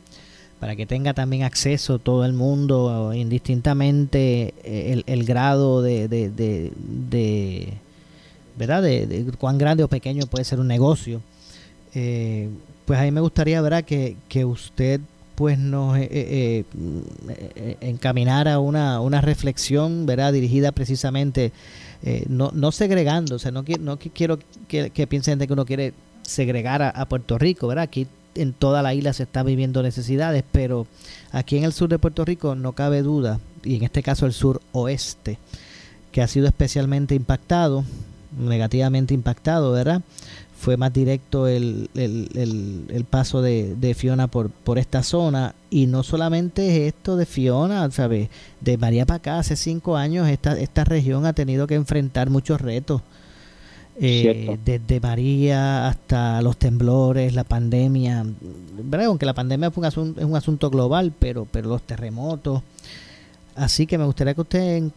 [0.60, 7.72] para que tenga también acceso todo el mundo, indistintamente eh, el, grado de, de,
[8.56, 8.82] ¿verdad?
[8.82, 11.20] De, cuán grande o pequeño puede ser un negocio.
[11.94, 12.48] Eh,
[12.86, 13.84] pues a mí me gustaría, ¿verdad?
[13.84, 15.00] Que, que usted
[15.34, 16.64] pues nos eh, eh,
[17.28, 20.32] eh, encaminara una, una reflexión, ¿verdad?
[20.32, 21.52] Dirigida precisamente,
[22.28, 24.38] no, no segregando, o sea, no, no quiero
[24.68, 25.94] que, que piensen de que uno quiere
[26.24, 27.84] segregar a, Puerto Rico, ¿verdad?
[27.84, 30.86] Aquí en toda la isla se está viviendo necesidades, pero
[31.32, 34.32] aquí en el sur de Puerto Rico no cabe duda, y en este caso el
[34.32, 35.38] sur oeste,
[36.12, 37.84] que ha sido especialmente impactado,
[38.38, 40.02] negativamente impactado, ¿verdad?
[40.64, 45.54] fue más directo el, el, paso de, Fiona por, por esta zona.
[45.68, 48.30] Y no solamente es esto de Fiona, ¿sabes?
[48.62, 52.62] De María para acá, hace cinco años, esta, esta región ha tenido que enfrentar muchos
[52.62, 53.02] retos.
[54.00, 58.24] Eh, desde María hasta los temblores, la pandemia,
[58.82, 59.06] ¿verdad?
[59.06, 62.62] aunque la pandemia fue un asunto, es un asunto global, pero, pero los terremotos.
[63.54, 64.90] Así que me gustaría que usted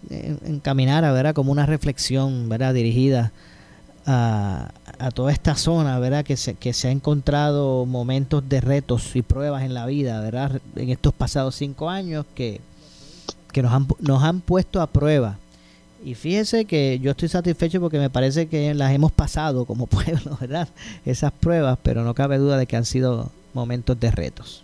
[0.46, 1.36] encaminara, ¿verdad?
[1.36, 2.74] Como una reflexión, ¿verdad?
[2.74, 3.32] Dirigida
[4.08, 4.72] a,
[5.14, 6.26] toda esta zona, ¿verdad?
[6.26, 10.60] Que se, que se ha encontrado momentos de retos y pruebas en la vida, ¿verdad?
[10.76, 12.62] En estos pasados cinco años que,
[13.52, 15.38] que nos, han, nos han puesto a prueba.
[16.08, 20.38] Y fíjese que yo estoy satisfecho porque me parece que las hemos pasado como pueblo,
[20.40, 20.70] ¿verdad?
[21.06, 24.64] Esas pruebas, pero no cabe duda de que han sido momentos de retos.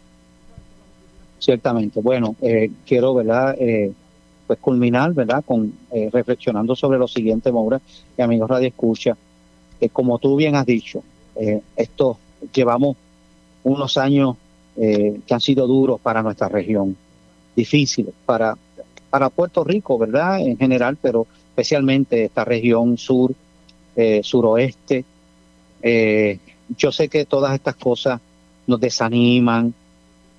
[1.39, 1.99] Ciertamente.
[1.99, 3.57] Bueno, eh, quiero, ¿verdad?
[3.59, 3.91] Eh,
[4.47, 5.43] pues culminar, ¿verdad?
[5.45, 7.81] Con eh, reflexionando sobre lo siguiente, Maura
[8.17, 9.17] y amigos Radio Escucha
[9.91, 11.03] como tú bien has dicho,
[11.35, 12.17] eh, esto
[12.53, 12.95] llevamos
[13.63, 14.37] unos años
[14.77, 16.95] eh, que han sido duros para nuestra región,
[17.55, 18.57] difíciles para,
[19.13, 20.39] para Puerto Rico, ¿verdad?
[20.39, 23.31] En general, pero especialmente esta región sur,
[23.95, 25.05] eh, suroeste.
[26.75, 28.19] yo sé que todas estas cosas
[28.65, 29.71] nos desaniman.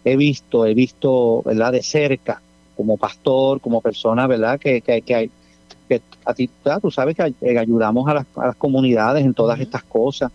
[0.04, 1.70] He visto, he visto, ¿verdad?
[1.70, 2.42] De cerca,
[2.76, 4.58] como pastor, como persona, ¿verdad?
[4.58, 5.30] Que, que, que hay
[5.88, 6.50] que a ti,
[6.82, 10.32] tú sabes que eh, ayudamos a las, comunidades en todas estas cosas.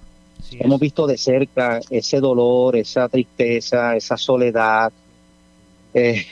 [0.52, 4.94] Hemos visto de cerca ese dolor, esa tristeza, esa soledad.
[5.94, 6.26] Eh,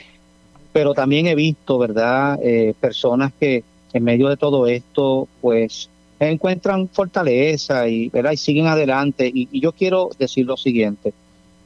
[0.72, 5.88] pero también he visto, ¿verdad?, eh, personas que en medio de todo esto, pues
[6.20, 8.32] encuentran fortaleza y, ¿verdad?
[8.32, 9.30] y siguen adelante.
[9.32, 11.12] Y, yo quiero decir lo siguiente,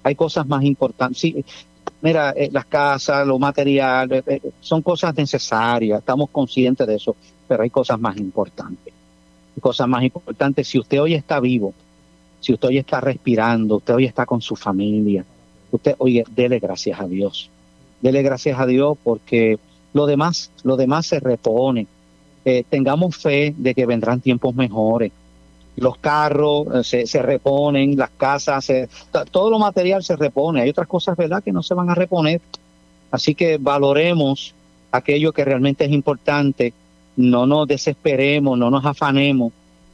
[0.02, 1.18] hay cosas más importantes.
[1.18, 1.44] Sí,
[2.00, 4.24] mira, las casas, los materiales,
[4.60, 7.16] son cosas necesarias, estamos conscientes de eso,
[7.48, 8.92] pero hay cosas más importantes.
[9.60, 11.74] Cosas más importantes, si usted hoy está vivo,
[12.40, 15.24] si usted hoy está respirando, usted hoy está con su familia,
[15.70, 17.50] usted, oye, dele gracias a Dios.
[18.02, 19.58] Dele gracias a Dios porque
[19.94, 21.86] lo demás, lo demás se repone.
[22.44, 25.12] Eh, tengamos fe de que vendrán tiempos mejores.
[25.76, 28.70] Los carros eh, se, se, reponen, las casas,
[29.30, 30.60] todo lo material se repone.
[30.60, 32.40] Hay otras cosas, ¿verdad?, que no se van a reponer.
[33.10, 34.54] Así que valoremos
[34.90, 36.74] aquello que realmente es importante
[37.16, 39.52] no nos desesperemos, no nos afanemos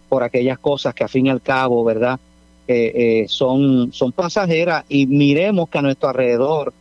[0.09, 2.19] por aquellas cosas que a fin y al cabo, ¿verdad?
[2.67, 6.73] Eh, son, son pasajeras y miremos que a nuestro alrededor,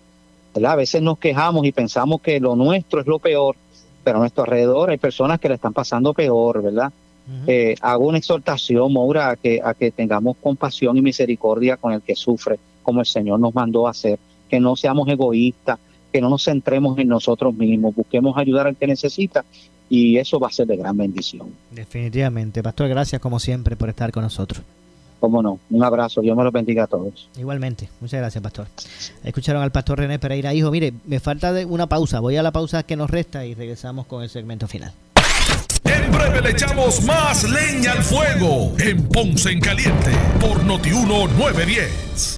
[0.57, 0.73] ¿verdad?
[0.73, 3.55] A veces nos quejamos y pensamos que lo nuestro es lo peor,
[4.03, 6.91] pero a nuestro alrededor hay personas que le están pasando peor, ¿verdad?
[7.45, 12.01] Eh, hago una exhortación, Maura, a que, a que tengamos compasión y misericordia con el
[12.01, 14.17] que sufre, como el Señor nos mandó a hacer,
[14.49, 15.77] que no seamos egoístas,
[16.11, 19.43] que no nos centremos en nosotros mismos, busquemos ayudar al que necesita
[19.89, 21.49] y eso va a ser de gran bendición.
[21.71, 22.63] Definitivamente.
[22.63, 24.63] Pastor, gracias como siempre por estar con nosotros.
[25.19, 27.29] Cómo no, un abrazo, Dios me lo bendiga a todos.
[27.37, 28.67] Igualmente, muchas gracias, Pastor.
[29.23, 32.51] Escucharon al Pastor René Pereira, hijo, mire, me falta de una pausa, voy a la
[32.51, 34.93] pausa que nos resta y regresamos con el segmento final.
[35.83, 42.37] En breve le echamos más leña al fuego en Ponce en Caliente por Notiuno 910.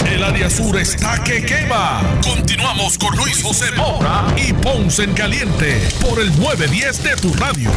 [0.00, 2.00] El área sur está que quema.
[2.22, 7.70] Continuamos con Luis José Moura y Ponce en Caliente por el 910 de tu radio.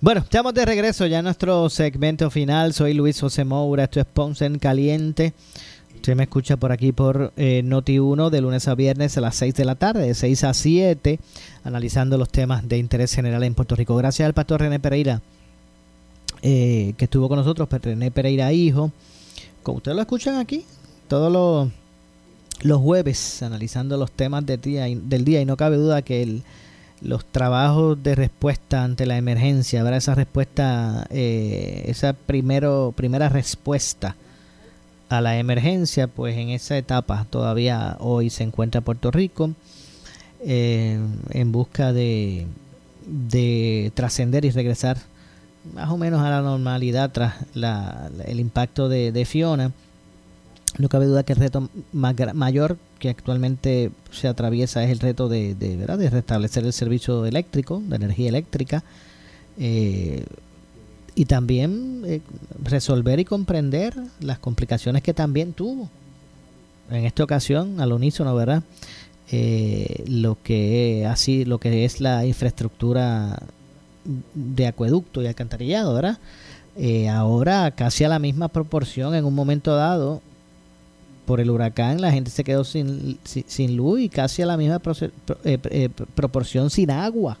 [0.00, 2.72] Bueno, estamos de regreso ya en nuestro segmento final.
[2.72, 5.34] Soy Luis José Moura, esto es Ponce en Caliente.
[5.96, 9.54] Usted me escucha por aquí por eh, Noti1 de lunes a viernes a las 6
[9.54, 11.18] de la tarde, de 6 a 7,
[11.64, 13.96] analizando los temas de interés general en Puerto Rico.
[13.96, 15.20] Gracias al pastor René Pereira,
[16.42, 18.92] eh, que estuvo con nosotros, René Pereira Hijo
[19.62, 20.64] como ustedes lo escuchan aquí,
[21.08, 21.70] todos
[22.62, 26.40] los, jueves, analizando los temas del día, del día y no cabe duda que
[27.00, 29.98] los trabajos de respuesta ante la emergencia, ¿verdad?
[29.98, 34.16] esa respuesta, eh, esa primero, primera respuesta
[35.08, 39.50] a la emergencia, pues en esa etapa todavía hoy se encuentra Puerto Rico
[40.42, 40.98] eh,
[41.30, 42.46] en busca de,
[43.06, 44.98] de trascender y regresar
[45.74, 49.72] más o menos a la normalidad tras el impacto de, Fiona.
[50.78, 55.54] No cabe duda que el reto mayor que actualmente se atraviesa es el reto de,
[55.78, 55.98] ¿verdad?
[55.98, 58.84] de restablecer el servicio eléctrico, de energía eléctrica,
[59.58, 60.24] eh,
[61.14, 62.20] y también eh,
[62.62, 65.90] resolver y comprender las complicaciones que también tuvo
[66.90, 68.62] en esta ocasión al unísono, ¿verdad?
[69.32, 73.40] Eh, lo que así lo que es la infraestructura
[74.34, 76.18] de acueducto y alcantarillado, ¿verdad?
[76.76, 80.22] Eh, ahora casi a la misma proporción en un momento dado
[81.26, 84.80] por el huracán la gente se quedó sin, sin, luz y casi a la misma
[85.44, 87.38] eh, eh, proporción sin agua.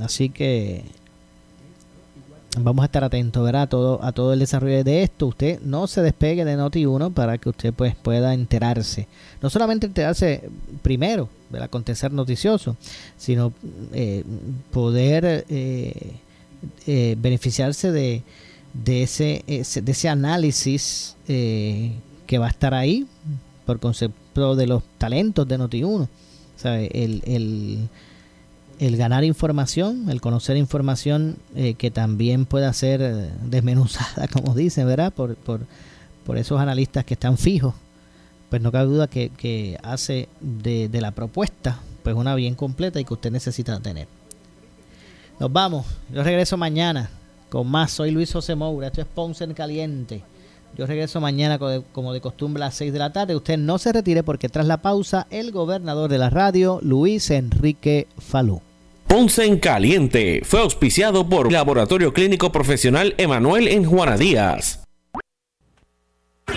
[0.00, 0.84] Así que
[2.60, 3.62] vamos a estar atentos ¿verdad?
[3.62, 5.28] A, todo, a todo el desarrollo de esto.
[5.28, 9.08] Usted no se despegue de Noti1 para que usted pues, pueda enterarse.
[9.40, 10.50] No solamente enterarse
[10.82, 12.76] primero del acontecer noticioso,
[13.16, 13.52] sino
[13.92, 14.24] eh,
[14.72, 16.14] poder eh,
[16.86, 18.22] eh, beneficiarse de,
[18.72, 23.06] de, ese, de ese análisis que va a estar ahí
[23.64, 26.08] por concepto de los talentos de Noti1.
[26.64, 27.88] El, el,
[28.78, 31.36] el, ganar información, el conocer información
[31.78, 35.12] que también pueda ser desmenuzada, como dicen, ¿verdad?
[35.12, 35.60] Por, por,
[36.24, 37.74] por esos analistas que están fijos
[38.50, 43.14] pues no cabe duda que, hace de, la propuesta pues una bien completa y que
[43.14, 44.06] usted necesita tener.
[45.40, 45.86] Nos vamos.
[46.12, 47.10] Yo regreso mañana
[47.50, 47.90] con más.
[47.90, 48.86] Soy Luis José Moura.
[48.86, 50.22] Esto es Ponce en Caliente.
[50.76, 51.58] Yo regreso mañana
[51.92, 53.34] como de costumbre a las 6 de la tarde.
[53.34, 58.06] Usted no se retire porque tras la pausa el gobernador de la radio, Luis Enrique
[58.18, 58.60] Falú.
[59.08, 64.85] Ponce en Caliente fue auspiciado por Laboratorio Clínico Profesional Emanuel en Juana Díaz.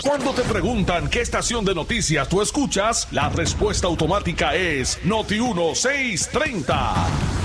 [0.04, 7.39] Cuando te preguntan qué estación de noticias tú escuchas, la respuesta automática es Noti 1630.